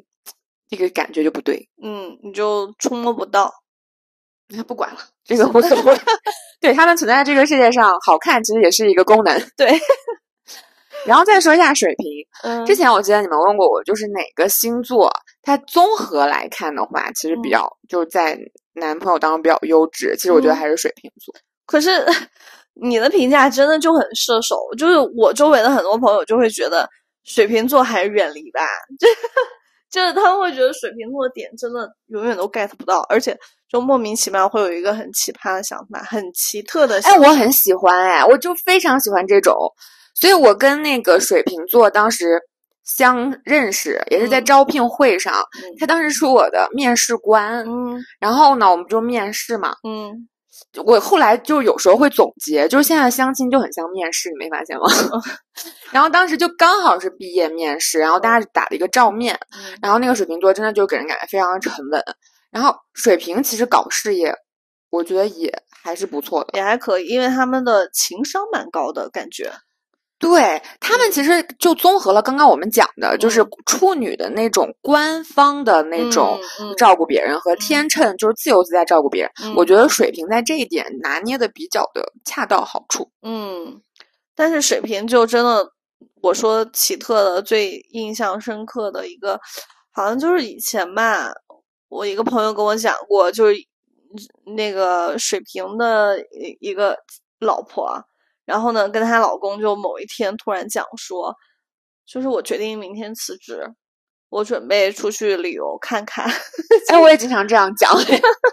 [0.69, 1.69] 这个感觉就不对。
[1.83, 3.53] 嗯，你就触摸不到。
[4.49, 5.97] 那不管了，这个无所谓。
[6.61, 9.41] 对他们存在这个世界上，好看其实也是一个功能。
[9.57, 9.77] 对。
[11.05, 12.07] 然后再说一下水瓶。
[12.43, 12.65] 嗯。
[12.65, 15.11] 之前我记得你们问过我，就是哪个星座，
[15.43, 18.39] 它综合来看的话，其实比较就是在
[18.77, 20.17] 男朋友当中比较优质。
[20.17, 21.35] 其实我觉得还是水瓶座。
[21.67, 22.05] 可是
[22.75, 26.89] 你的评价真的就很射手，就是我周围的很多朋友就会觉得
[27.25, 28.61] 水瓶座还是远离吧。
[28.99, 29.09] 就
[29.89, 33.37] 就是他们会觉得水瓶座的点真的永远都 get 不到，而且
[33.69, 37.01] 就莫名其妙会有一个很奇葩的想法，很奇特的。
[37.03, 39.55] 哎，我很喜欢哎，我就非常喜欢这种。
[40.15, 42.41] 所以我跟那个水瓶座当时
[42.87, 45.35] 相认识，也是在招聘会上，
[45.79, 47.67] 他当时是我的面试官。
[47.67, 49.75] 嗯，然后呢，我们就面试嘛。
[49.83, 50.29] 嗯，
[50.85, 54.87] 我后来就有时候会总结，就是现在相亲就很像面试，你没发现吗？
[55.91, 59.39] 然后当时就刚好是毕业面试，然后大家打了一个照面，
[59.83, 62.03] 然后那个水瓶座真的就给人感觉非常的沉稳。
[62.53, 64.33] 然后水瓶其实搞事业，
[64.91, 69.53] 我觉得也还是不错的，也还可以，因为他们的情商蛮高的感觉。
[70.19, 76.41] 对他们其实就综合了刚刚我们讲的，就是处女的那种官方的那种
[76.79, 79.55] 照顾别人和天秤就是自由自在照顾别人。
[79.55, 83.11] 我觉得水瓶在这一点拿捏的比较的恰到好处。
[83.23, 83.83] 嗯，
[84.35, 85.71] 但是水瓶就真的，
[86.23, 89.39] 我说奇特的最印象深刻的一个，
[89.93, 91.31] 好像就是以前吧，
[91.91, 93.57] 我一个朋友跟我讲过，就是
[94.57, 96.97] 那个水瓶的一一个
[97.39, 98.03] 老婆。
[98.47, 101.35] 然后呢，跟她老公就某一天突然讲说，
[102.07, 103.61] 就是我决定明天辞职，
[104.31, 106.25] 我准备出去旅游看看。
[106.89, 107.93] 哎，我也经常这样讲，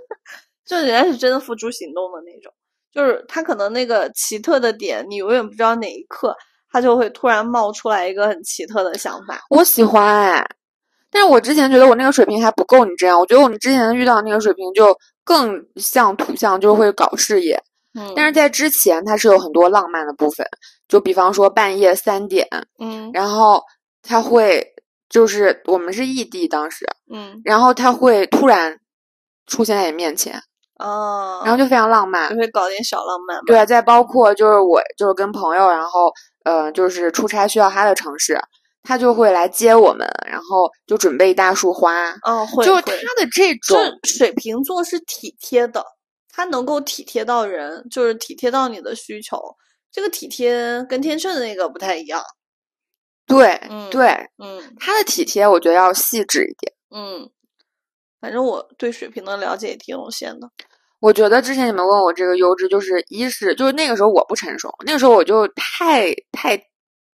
[0.65, 2.51] 就人家是真的付诸行动的那种。
[2.91, 6.35] 就是他可能那个奇特的点，你永远不知道哪一刻
[6.71, 9.41] 他就会突然冒出来一个很奇特的想法。
[9.49, 10.47] 我喜欢哎，
[11.09, 17.59] 但是我之前觉得我那个水平还不够你这样，我觉得我们之前遇到那个水平就更像土象，就会搞事业。
[18.15, 20.45] 但是在之前，他是有很多浪漫的部分，
[20.87, 22.47] 就比方说半夜三点，
[22.79, 23.61] 嗯，然后
[24.01, 24.73] 他会
[25.09, 28.79] 就是我们是异地当时，嗯，然后他会突然
[29.45, 30.41] 出现在你面前，
[30.79, 36.11] 哦，然后就非常浪漫，就会搞点小浪漫，对，再包括就是我就是跟朋友，然后
[36.45, 38.39] 呃就是出差需要他的城市，
[38.81, 42.91] 他就会来接我们，然后就准备一大束花，哦，会，就是他
[43.21, 45.85] 的这种水瓶座是体贴的。
[46.35, 49.39] 他能够体贴到人，就是体贴到你的需求。
[49.91, 52.19] 这个体贴跟天秤的那个不太一样。
[53.27, 54.07] 对，嗯，对，
[54.39, 56.73] 嗯，他的体贴我觉得要细致一点。
[56.89, 57.29] 嗯，
[58.19, 60.49] 反正我对水瓶的了解也挺有限的。
[60.99, 66.57] 我觉得之前你们问我这个优质，就是一是就是那个时候我不成熟，那个时候我就太太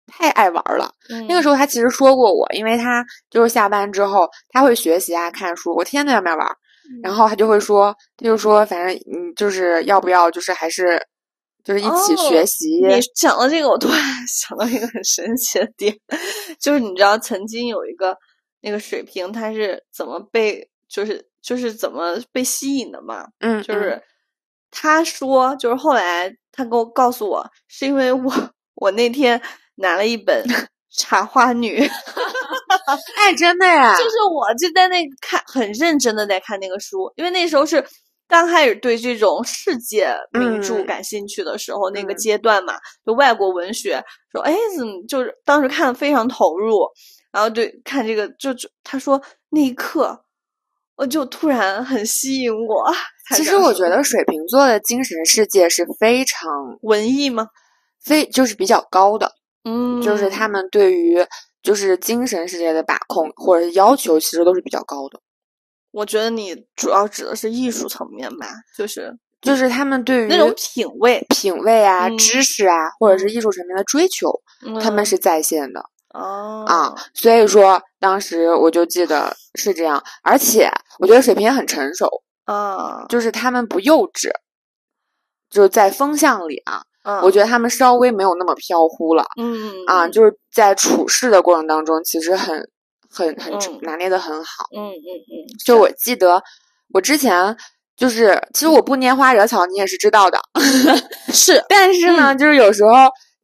[0.08, 0.92] 太爱玩了。
[1.28, 6.56] 那个时候他其实说过我，因为他就是下班之后他会学习啊、看书，我天天在外面玩。
[7.02, 11.00] 然后他就会说，他就说，反正嗯，就是要不要，就是还是，
[11.62, 12.80] 就是一起学习。
[12.86, 15.96] 你讲到这个，我突然 想到一个很神奇的点，
[16.60, 18.16] 就是你知道曾经有一个
[18.60, 23.26] 那个水瓶，他是怎么被，就是就是怎么被吸引的嘛？
[23.40, 24.02] 嗯，就是
[24.70, 28.32] 他说，就是后来他给我告诉我，是因为我
[28.76, 29.40] 我那天
[29.76, 30.44] 拿了一本
[30.96, 31.80] 《茶花女》。
[33.16, 33.96] 哎，真的呀！
[33.96, 37.82] 就是我就在那看，很认真的在看那个书，因为那时候是
[38.28, 42.74] 刚开始对这种世界名著感兴趣的时候，那个阶段嘛，
[43.06, 46.76] 就外国文学，说哎，怎么就是当时看的非常投入，
[47.32, 49.20] 然后对看这个，就就他说
[49.50, 50.24] 那一刻，
[50.96, 52.92] 我就突然很吸引我。
[53.34, 56.50] 其实我觉得水瓶座的精神世界是非常
[56.82, 57.46] 文艺吗？
[58.04, 59.32] 非就是比较高的，
[59.64, 61.26] 嗯，就是他们对于。
[61.64, 65.18] 就是精神世界的把控或者要求，其实都是比较高的。
[65.92, 68.46] 我觉得你主要指的是艺术层面吧，
[68.76, 69.10] 就是
[69.40, 74.30] 就是他们对于那种品味、品味啊、知识啊，或者是艺术层面的追求，
[74.82, 75.80] 他们是在线的。
[76.10, 82.06] 哦啊，所以说当时我就记得是这样，而且我觉得水平也很成熟
[82.44, 84.30] 啊，就是他们不幼稚，
[85.48, 86.82] 就是在风向里啊。
[87.04, 89.24] 嗯，我觉得他们稍微没有那么飘忽了。
[89.40, 92.68] 嗯啊，就是在处事的过程当中，其实很、
[93.10, 93.52] 很、很
[93.82, 94.66] 拿捏的很好。
[94.76, 95.32] 嗯嗯嗯。
[95.64, 96.42] 就我记得，
[96.92, 97.56] 我之前
[97.96, 100.38] 就是，其实我不拈花惹草，你也是知道的。
[101.32, 102.90] 是，但是呢，就是有时候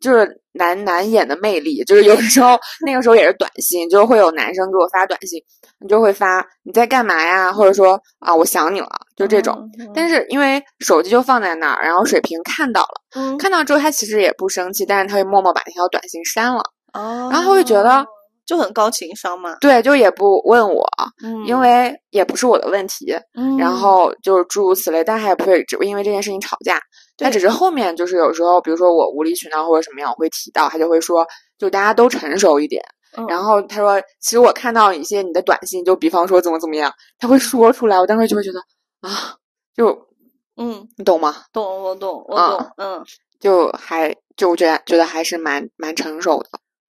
[0.00, 0.36] 就是。
[0.54, 5.40] 难难掩的魅力，就是有时候那个时候也是短信，就是会有男生给我发短信，
[5.80, 9.68] 你就会发你在干嘛呀，或者说啊我想你了，就这种。
[9.94, 16.62] 但是因为手机就放在那儿，然后水瓶看到了，看到之后他其实也不生气，但是他会默默把那条短信删了。
[16.92, 18.04] 哦，然后他会觉得
[18.44, 19.56] 就很高情商嘛。
[19.60, 20.86] 对，就也不问我，
[21.24, 26.78] 嗯，因为也不是我的问题，嗯然后就是诸如此类，但他也不会只因为这件事情吵架。
[27.16, 31.26] 他只是后面就是有时候，比如说我无理取闹或者什么样，我会提到，他就会说，
[31.58, 32.82] 就大家都成熟一点。
[33.16, 38.60] 嗯然后他说，其实我看到一些你的短信，就比方说怎么怎么样，他会说出来，我当时就会觉得
[39.00, 39.36] 啊，
[39.74, 40.08] 就
[40.56, 41.44] 嗯，你懂吗？
[41.52, 43.04] 懂，我懂，我啊懂，嗯
[43.38, 46.50] 就还就觉得觉得还是蛮蛮成熟的。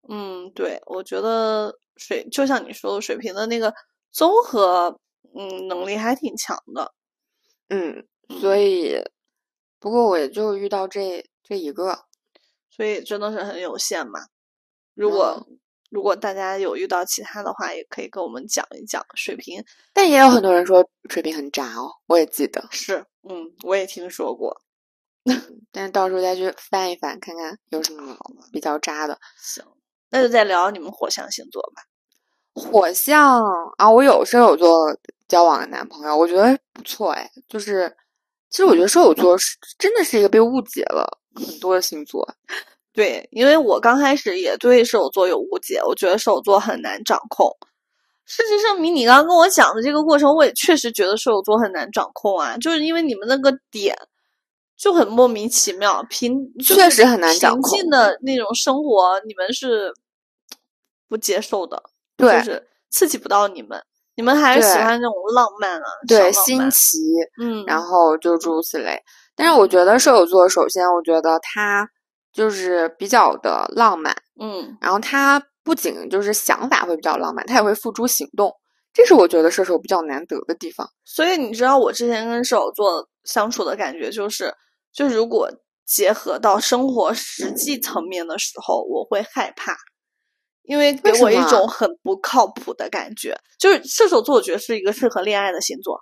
[0.10, 3.74] 嗯，对，我觉得水就像你说的，水瓶的那个
[4.12, 5.00] 综合
[5.36, 6.94] 嗯能力还挺强的。
[7.70, 8.06] 嗯，
[8.42, 8.96] 所以
[9.80, 12.00] 不过我也就遇到这这一个。
[12.72, 14.22] 所以真的是很有限嘛。
[14.94, 15.46] 如果、
[15.90, 19.06] 如果大家有遇到其他的话，也可以跟我们讲一讲。
[19.16, 19.64] 水瓶
[19.94, 22.68] 但也有很多人说水瓶很渣哦，我也记得。
[22.72, 24.56] 是，嗯，我也听说过。
[25.72, 28.16] 但是到时候再去翻一翻，看看有什么
[28.52, 29.20] 比较渣的。
[29.38, 29.64] 行，
[30.10, 31.84] 那就再聊你们火象星座吧。
[32.54, 33.40] 火象
[33.78, 37.30] 啊，我有射手座交往的男朋友，我觉得不错哎。
[37.48, 37.96] 就是，
[38.50, 42.28] 其实我觉得射手座是真的是一个被误解了很多的星座。
[43.00, 47.50] 对，因为我刚开始也对射手座有误解，我觉得射手座很难掌控。
[48.26, 53.98] 事实证明，你刚刚跟我讲的这个过程，我也确实觉得射手座很难掌控啊，就是因为你们那个点
[54.78, 59.94] 就很莫名其妙，平确实很难掌控平静控的那种生活，你们是
[61.08, 61.82] 不接受的，
[62.18, 63.82] 对就是刺激不到你们，
[64.18, 66.98] 你们还是喜欢那种浪漫啊，对，小新奇，
[67.42, 69.02] 嗯，然后就诸如此类。
[69.38, 71.90] 但是我觉得射手座，首先我觉得他
[72.32, 78.54] 就是比较的浪漫，嗯然后他不仅就是想法会比较浪漫，他也会付诸行动，
[78.94, 80.90] 这是我觉得射手比较难得的地方。
[81.06, 84.54] 所以你知道我之前跟射手座相处的感觉就是，
[84.94, 85.50] 就如果
[85.86, 89.76] 结合到生活实际层面的时候，我会害怕，
[90.64, 93.36] 因为给我一种很不靠谱的感觉。
[93.60, 96.00] 就是射手座，我觉得是一个适合恋爱的星座，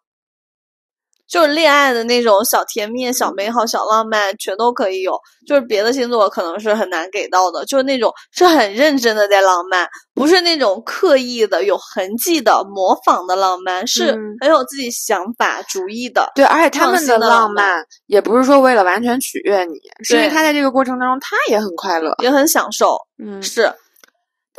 [1.29, 5.17] 就是恋爱的那种小甜蜜、小美好、小浪漫，全都可以有。
[5.45, 16.29] 就是别的星座可能是很难给到的，就是那种是很认真的在浪漫，不是那种刻意的、有痕迹的模仿的浪漫，是嗯很有自己想法、主意的。
[16.35, 22.13] 对，而且他们的浪浪漫也不是说为了完全取悦你，是因为他在这个过程当中他也很快乐。
[22.23, 23.71] 也很享受，嗯，是，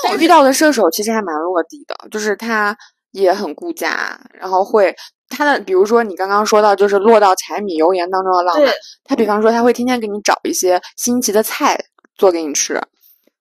[0.03, 2.77] 但我遇到的射手其实还蛮落地的，就是他
[3.11, 4.95] 也很顾家，然后会
[5.29, 8.73] 他的比如说你刚刚说到就是落到柴米油盐当中的浪漫，
[9.05, 11.79] 他比方说他会天天给你找一些新奇的菜
[12.17, 12.81] 做给你吃，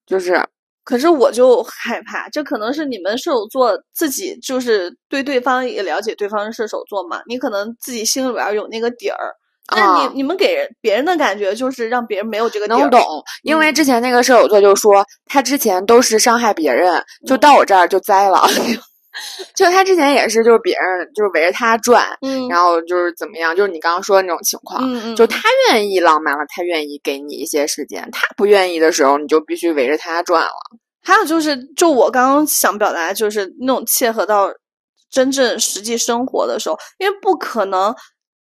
[0.05, 0.43] 就是
[0.83, 9.33] 可是我就害怕，这可能是你们射手座自己就是对对方也了解对方是射手座嘛，你可能自己心里边儿有那个底儿，
[9.67, 13.01] 但是你、啊你们给人别人的感觉就是让别人没有这个能懂，
[13.43, 18.41] 因为嗯之前那个射手座就说他之前都是伤害别人，就嗯到我这儿就栽了。
[19.55, 30.51] 就他之前也是，就是别人就是围着他转，嗯，然后就是怎么样，就是你刚刚说的那种情况，嗯嗯，就他愿意浪漫了，他愿意给你一些时间，他不愿意的时候，你就必须围着他转了。
[31.03, 34.51] 还有就是，就我刚刚想表达，就是那种切合到
[35.09, 37.95] 真正实际生活的时候，因为不可能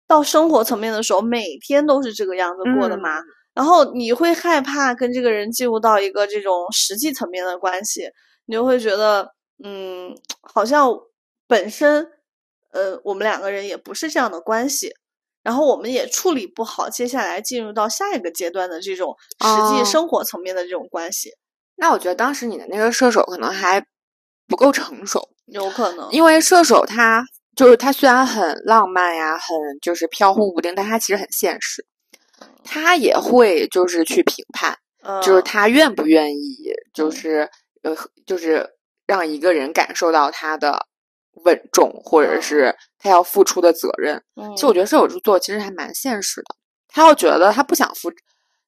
[0.09, 3.21] 到生活层面的时候，每天都是这个样子过的嘛。
[3.55, 8.09] 然后你会害怕跟这个人进入到一个这种实际层面的关系，
[8.47, 9.29] 你就会觉得，
[9.63, 10.93] 嗯，好像
[11.47, 12.11] 本身，
[12.73, 14.95] 呃，我们两个人也不是这样的关系。
[15.45, 21.31] 然后我们也处理不好接下来进入到下一个阶段的这种实际哦生活层面的这种关系，
[21.77, 23.83] 那我觉得当时你的那个射手可能还
[24.47, 26.11] 不够成熟，有可能。
[26.11, 27.25] 因为射手他
[27.57, 31.87] 就是他虽然很浪漫呀，很就是飘忽不定，但他其实很现实，
[32.63, 34.77] 他也会就是去评判，
[35.23, 37.49] 就是嗯他愿不愿意，就是
[37.83, 37.97] 呃，
[38.27, 38.69] 就是
[39.09, 40.87] 让一个人感受到他的
[41.45, 42.43] 稳重，或者嗯。
[42.43, 44.23] 是他要付出的责任。
[44.37, 46.55] 嗯其实我觉得射手座其实还蛮现实的，
[46.89, 48.13] 他要觉得他不想付，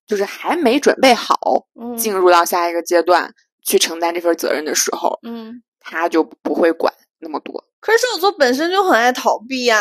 [0.07, 1.39] 就是还没准备好
[1.81, 1.97] 嗯。
[1.97, 3.33] 进入到下一个阶段
[3.65, 7.63] 去承担这份责任的时候，嗯，他就不会管那么多。
[7.81, 9.81] 可是射手座本身就很爱逃避呀、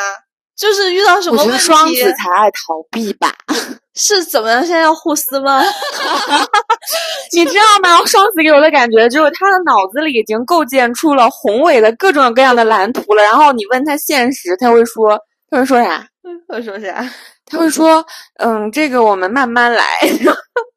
[0.55, 3.33] 就是遇到什么问题，得双子才爱逃避吧，
[3.99, 4.61] 是怎么样？
[4.65, 5.61] 现在要互撕吗？
[7.33, 8.05] 你知道吗？
[8.05, 15.19] 双子给我的感觉就是他的脑子里已经构建出了宏伟的各种各样的蓝图了，然后你问他现实，他会说，
[15.51, 16.07] 他会说啥？
[16.47, 17.05] 会说啥？
[17.45, 18.05] 他会说，
[18.37, 19.83] 嗯，这个我们慢慢来，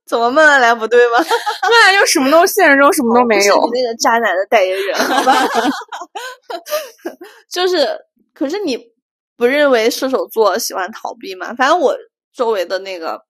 [0.07, 1.19] 怎么慢慢来不对吗？
[1.19, 3.55] 慢慢就什么都现实中什么都没有。
[3.73, 5.33] 那个渣男的代言人，好吧？
[7.49, 7.87] 就是，
[8.35, 8.79] 可是你
[9.37, 11.55] 不认为射手座喜欢逃避吗？
[11.57, 11.95] 反正我
[12.35, 13.21] 周围的那个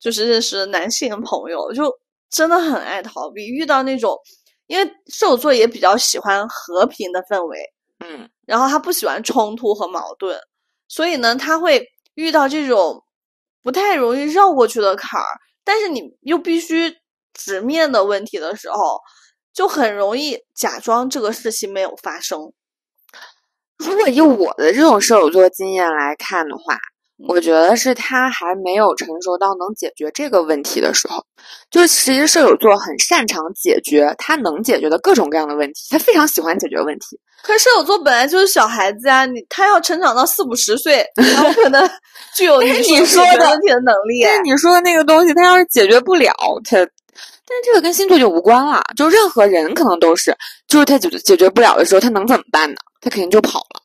[0.00, 1.92] 就是认识的男性朋友，就
[2.30, 3.46] 真的很爱逃避。
[3.46, 4.18] 遇到那种
[4.66, 7.58] 因为射手座也比较喜欢和平的氛围，
[8.00, 10.40] 嗯，然后他不喜欢冲突和矛盾，
[10.88, 13.04] 所以呢，他会遇到这种
[13.62, 15.26] 不太容易绕过去的坎儿，
[15.64, 16.96] 但是你又必须
[17.34, 19.00] 直面的问题的时候，
[19.52, 22.52] 就很容易假装这个事情没有发生。
[23.76, 26.78] 如果以我的这种射手座经验来看的话，
[27.28, 31.24] 我觉得是他还没有成熟到能解决这个问题的时候。
[31.70, 37.18] 就是其实射手座很擅长解决他能解决的各种各样的问题，他非常喜欢解决问题。
[37.42, 41.90] 可是射手座本来就是小孩子啊，你他要成长到四五十岁，然后可能
[42.36, 44.22] 具有你说说的问题的能力。
[44.22, 46.32] 但是你说的那个东西，他要是解决不了，
[46.64, 48.80] 他，但是这个跟星座就无关了。
[48.96, 50.36] 就任何人可能都是，
[50.68, 52.76] 就是他解决解决不了的时候，他能怎么办呢？
[53.00, 53.81] 他肯定就跑了。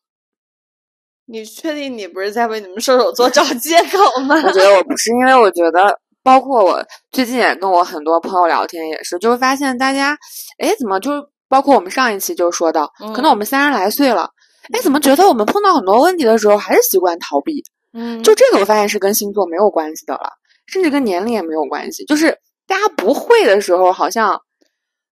[1.30, 4.36] 你确定你不是在为你们射手座找借口吗？
[4.45, 10.17] 我觉得我不是，因为我觉得，包括我最近也跟我很多朋友聊天，也是，就会发现大家，
[10.57, 11.11] 哎，怎么就
[11.49, 14.30] 包括我们上一期就说到，可能我们三十来岁了，
[14.73, 17.61] 哎，怎么觉得我们碰到很多问题的时候还是习惯逃避？
[17.93, 20.30] 嗯，就这个我发现是跟星座没有关系的了，
[20.65, 24.41] 甚至跟年龄也没有关系，就是大家不会的时候好像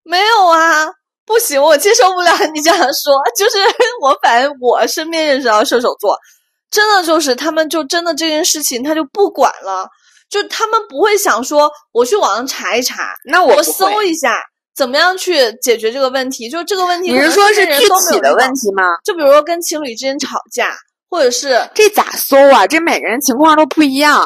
[0.04, 0.86] 没有啊。
[1.26, 3.14] 不行，我接受不了你这样说。
[3.38, 3.58] 就是
[4.02, 6.16] 我，反正我身边认识到射手座，
[6.70, 9.88] 真的就是他们就真的这件事情他就不管了，
[10.30, 14.36] 就他们不会想说我去网上查一查，那我搜一下
[14.76, 16.50] 怎么样去解决这个问题。
[16.50, 18.84] 就这个问题，你是说是具体的问题吗？
[19.04, 20.76] 就比如说跟情侣之间吵架，
[21.10, 22.68] 或者是这咋搜啊？
[22.68, 24.24] 这每个人情况都不一样。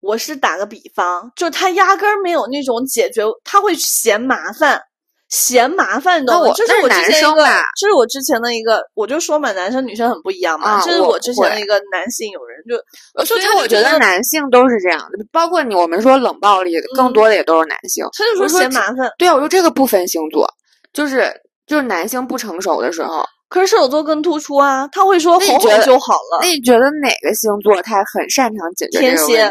[0.00, 4.80] 我是打个比方，就他压根儿没有那种解决，他会嫌麻烦。
[5.28, 6.52] 嫌麻烦，你懂吗？
[6.54, 7.44] 这是我之前一个，
[7.80, 10.80] 这是我之前的一个，我就说嘛，男生女生很不一样嘛。
[10.84, 18.04] 这是我之前的一个男性友人，就所以我觉得男性都是这样的，包括你，我们说冷暴力，更多的也都是男性。
[18.16, 20.48] 他就说嫌麻烦，对啊，我说这个不分星座，
[20.92, 21.32] 就是
[21.66, 26.38] 就是男性不成熟的时候，可是射手座更突出啊，他会说哄哄就好了。
[26.40, 29.50] 那你觉得哪个星座他很擅长解决这个问题啊？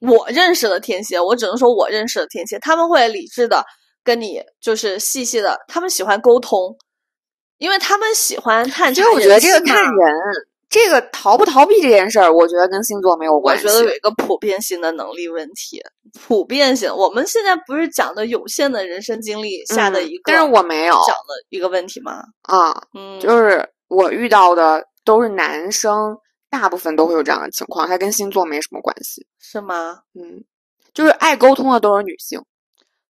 [0.00, 3.62] 我认识的天蝎，我只能说我认识的天蝎，他们会理智的。
[4.10, 6.76] 跟你就是细细的，他们喜欢沟通，
[7.58, 10.14] 因为他们喜欢探其实我觉得这个看人，
[10.68, 13.64] 这个逃不逃避这件事儿，我觉得跟星座没有关系。
[13.64, 15.80] 我觉得有一个普遍性的能力问题，
[16.26, 16.92] 普遍性。
[16.92, 22.24] 我们现在不是讲的有限的人生经历下的一个，但是我没有讲的一个问题吗？
[22.42, 26.18] 啊，嗯，就是我遇到的都是男生，
[26.50, 30.00] 大部分都会有这样的情况，它跟星座没什么关系，是吗？
[30.14, 30.42] 嗯，
[30.92, 32.40] 就是爱沟通的都是女性。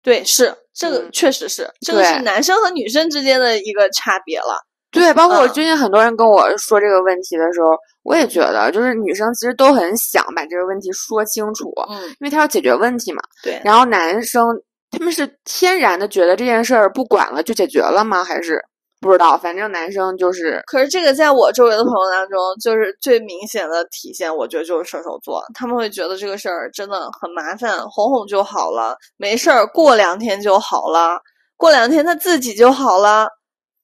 [0.05, 4.63] 对，是这个，确实是这个是男生和女生之间的一个差别了。
[4.91, 13.21] 对，包括我最近很多人跟我说这个问题的时候，我也觉得，就是女生其实都很想把这个问题说清楚，嗯，因为他要解决问题嘛。
[13.43, 14.45] 对，然后男生
[14.91, 18.23] 他们是天然的觉得这件事儿不管了就解决了吗？
[18.23, 18.63] 还是？
[19.05, 20.61] 不知道，反正男生就是。
[20.65, 31.19] 可是这个在我周围的朋友当中，就是最明显的体现，我觉得就是射手座，他们会觉得这个事儿真的很麻烦，哄哄就好了，没事儿，过两天就好了，
[31.55, 33.27] 过两天他自己就好了，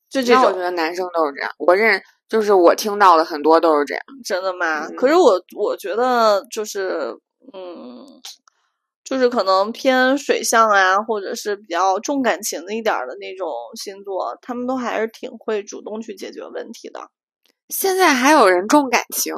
[0.10, 0.46] 就这种。
[0.46, 4.04] 我觉得男生都是这样，我认就是我听到的很多都是这样。
[4.26, 4.88] 真的吗？
[4.98, 7.16] 可是我我觉得就是
[7.54, 8.06] 嗯。
[9.12, 17.02] 就是可能偏水象啊，或者是比较重感情的一点的那种星座，他们都还是挺会主动去解决问题的。
[17.68, 19.36] 现在还有人重感情？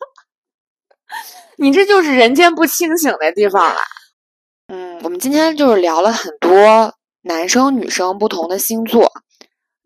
[1.56, 3.80] 你这就是人间不清醒的地方了。
[4.66, 9.10] 嗯，我们今天就是聊了很多男生女生不同的星座。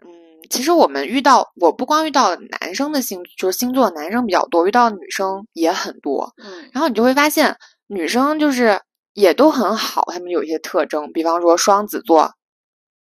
[0.04, 0.10] 嗯，
[0.50, 6.32] 其实我们遇到，我不光遇到男生的星，就是星座男生比较多，遇到女生也很多。
[6.42, 7.56] 嗯，然后你就会发现。
[7.92, 8.80] 女生就是
[9.14, 12.32] 也都很好，她们有一些特征，比方说双子座，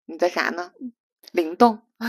[0.05, 0.71] 你的啥呢？
[1.31, 1.79] 灵动，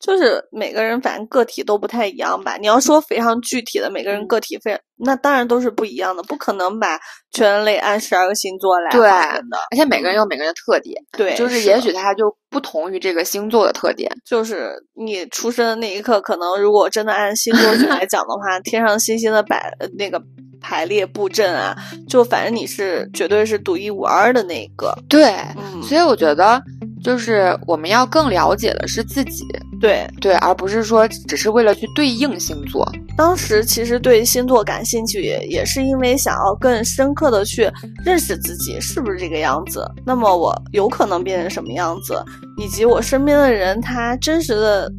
[0.00, 2.56] 就是每个人反正个体都不太一样吧。
[2.56, 6.98] 你要说非常具体的，每个人个体非那当然都是不一样的，不可能把
[7.30, 9.56] 全人类按十二个星座来划分的。
[9.70, 14.10] 而且每个人有每个人的特点，对，就是也许他就不同于这个星座的特点。
[14.26, 20.20] 就是你出生的那一刻，可能如果真的按星座学来讲的话，天上星星的摆那个。
[20.64, 21.76] 排列布阵啊，
[22.08, 24.96] 就反正你是绝对是独一无二的那个。
[25.10, 25.36] 对，
[25.82, 26.60] 所以我觉得
[27.02, 29.44] 就是我们要更了解的是自己，
[29.78, 32.90] 对对，而不是说只是为了去对应星座。
[33.14, 37.70] 当时其实对星座感兴趣，也是因为想要更深刻的去
[38.02, 39.86] 认识自己是不是这个样子。
[40.06, 42.24] 那么我有可能变成什么样子，
[42.56, 44.90] 以及我身边的人他真实的。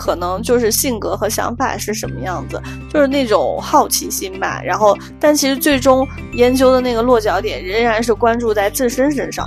[0.00, 2.58] 可能就是性格和想法是什么样子，
[2.90, 4.62] 就是那种好奇心吧。
[4.64, 9.46] 然后，但其实最终研究的那个落脚点仍然是关注在自身身上。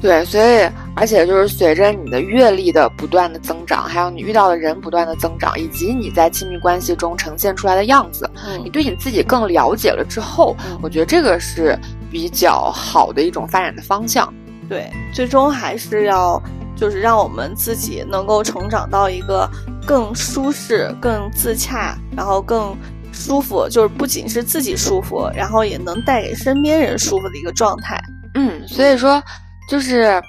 [0.00, 8.28] 对，所以而且就是随着你的阅历的不断的增长，还有你遇到的人不断的增长，以及你在亲密关系中呈现出来的样子，
[8.64, 11.78] 你对你自己更了解了之后，我觉得这个是
[12.10, 14.34] 比较好的一种发展的方向。
[14.68, 16.42] 对，最终还是要
[16.82, 19.48] 就是让我们自己能够成长到一个
[19.86, 22.76] 更舒适、更自洽，然后更
[23.12, 28.02] 舒服，就是不仅是自己舒服，然后也能带给身边人舒服的一个状态。
[28.34, 29.22] 嗯，所以说。
[29.68, 30.20] 就是，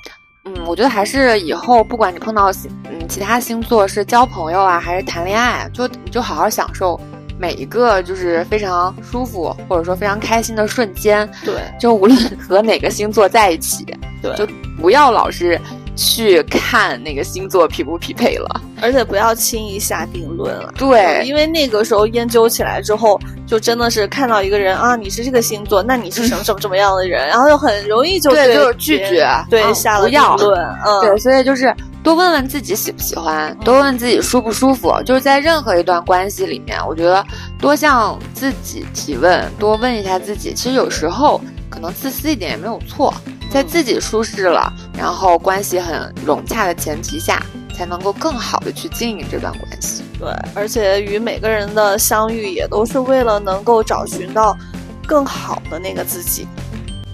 [0.45, 2.51] 嗯，我觉得还是以后不管你碰到
[2.85, 6.97] 嗯其他星座是交朋友啊，还是谈恋爱，就你就好好享受
[7.37, 11.27] 每一个就是非常舒服或者说非常开心的瞬间。
[11.43, 13.83] 对，就无论和哪个星座在一起，
[14.21, 14.47] 对，就
[14.79, 15.59] 不要老是。
[15.95, 20.73] 去看那个星座匹不匹配了，而且不要轻易下定论了。
[20.77, 30.59] 对，因为那个时候研究起来之后，就真的是看到一个人啊，你是这个星座，那你是什么什么什么样的人，然后就很容易就对就是拒绝，对下了定论。
[30.85, 31.73] 嗯，对，所以就是
[32.03, 34.93] 多问问自己喜不喜欢，多问问自己舒不舒服。
[35.05, 37.23] 就是在任何一段关系里面，我觉得
[37.59, 41.39] 多向自己提问，多问一下自己，其实有时候
[41.69, 43.13] 可能自私一点也没有错。
[43.51, 47.41] 在自己舒适了，然后关系很融洽的前提下，
[47.75, 50.03] 才能够更好的去经营这段关系。
[50.19, 54.57] 对，而且与每个人的相遇也都是为了能够找寻到
[55.05, 56.47] 更好的那个自己。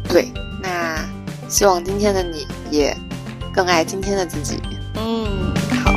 [0.07, 0.97] 对，那
[1.47, 2.95] 希望今天的你也
[3.53, 4.61] 更爱今天的自己。
[4.95, 5.53] 嗯，
[5.83, 5.91] 好，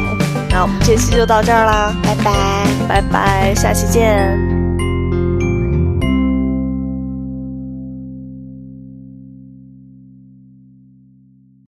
[0.50, 4.61] 那我们这期就到这儿啦，拜拜，拜拜，下期见。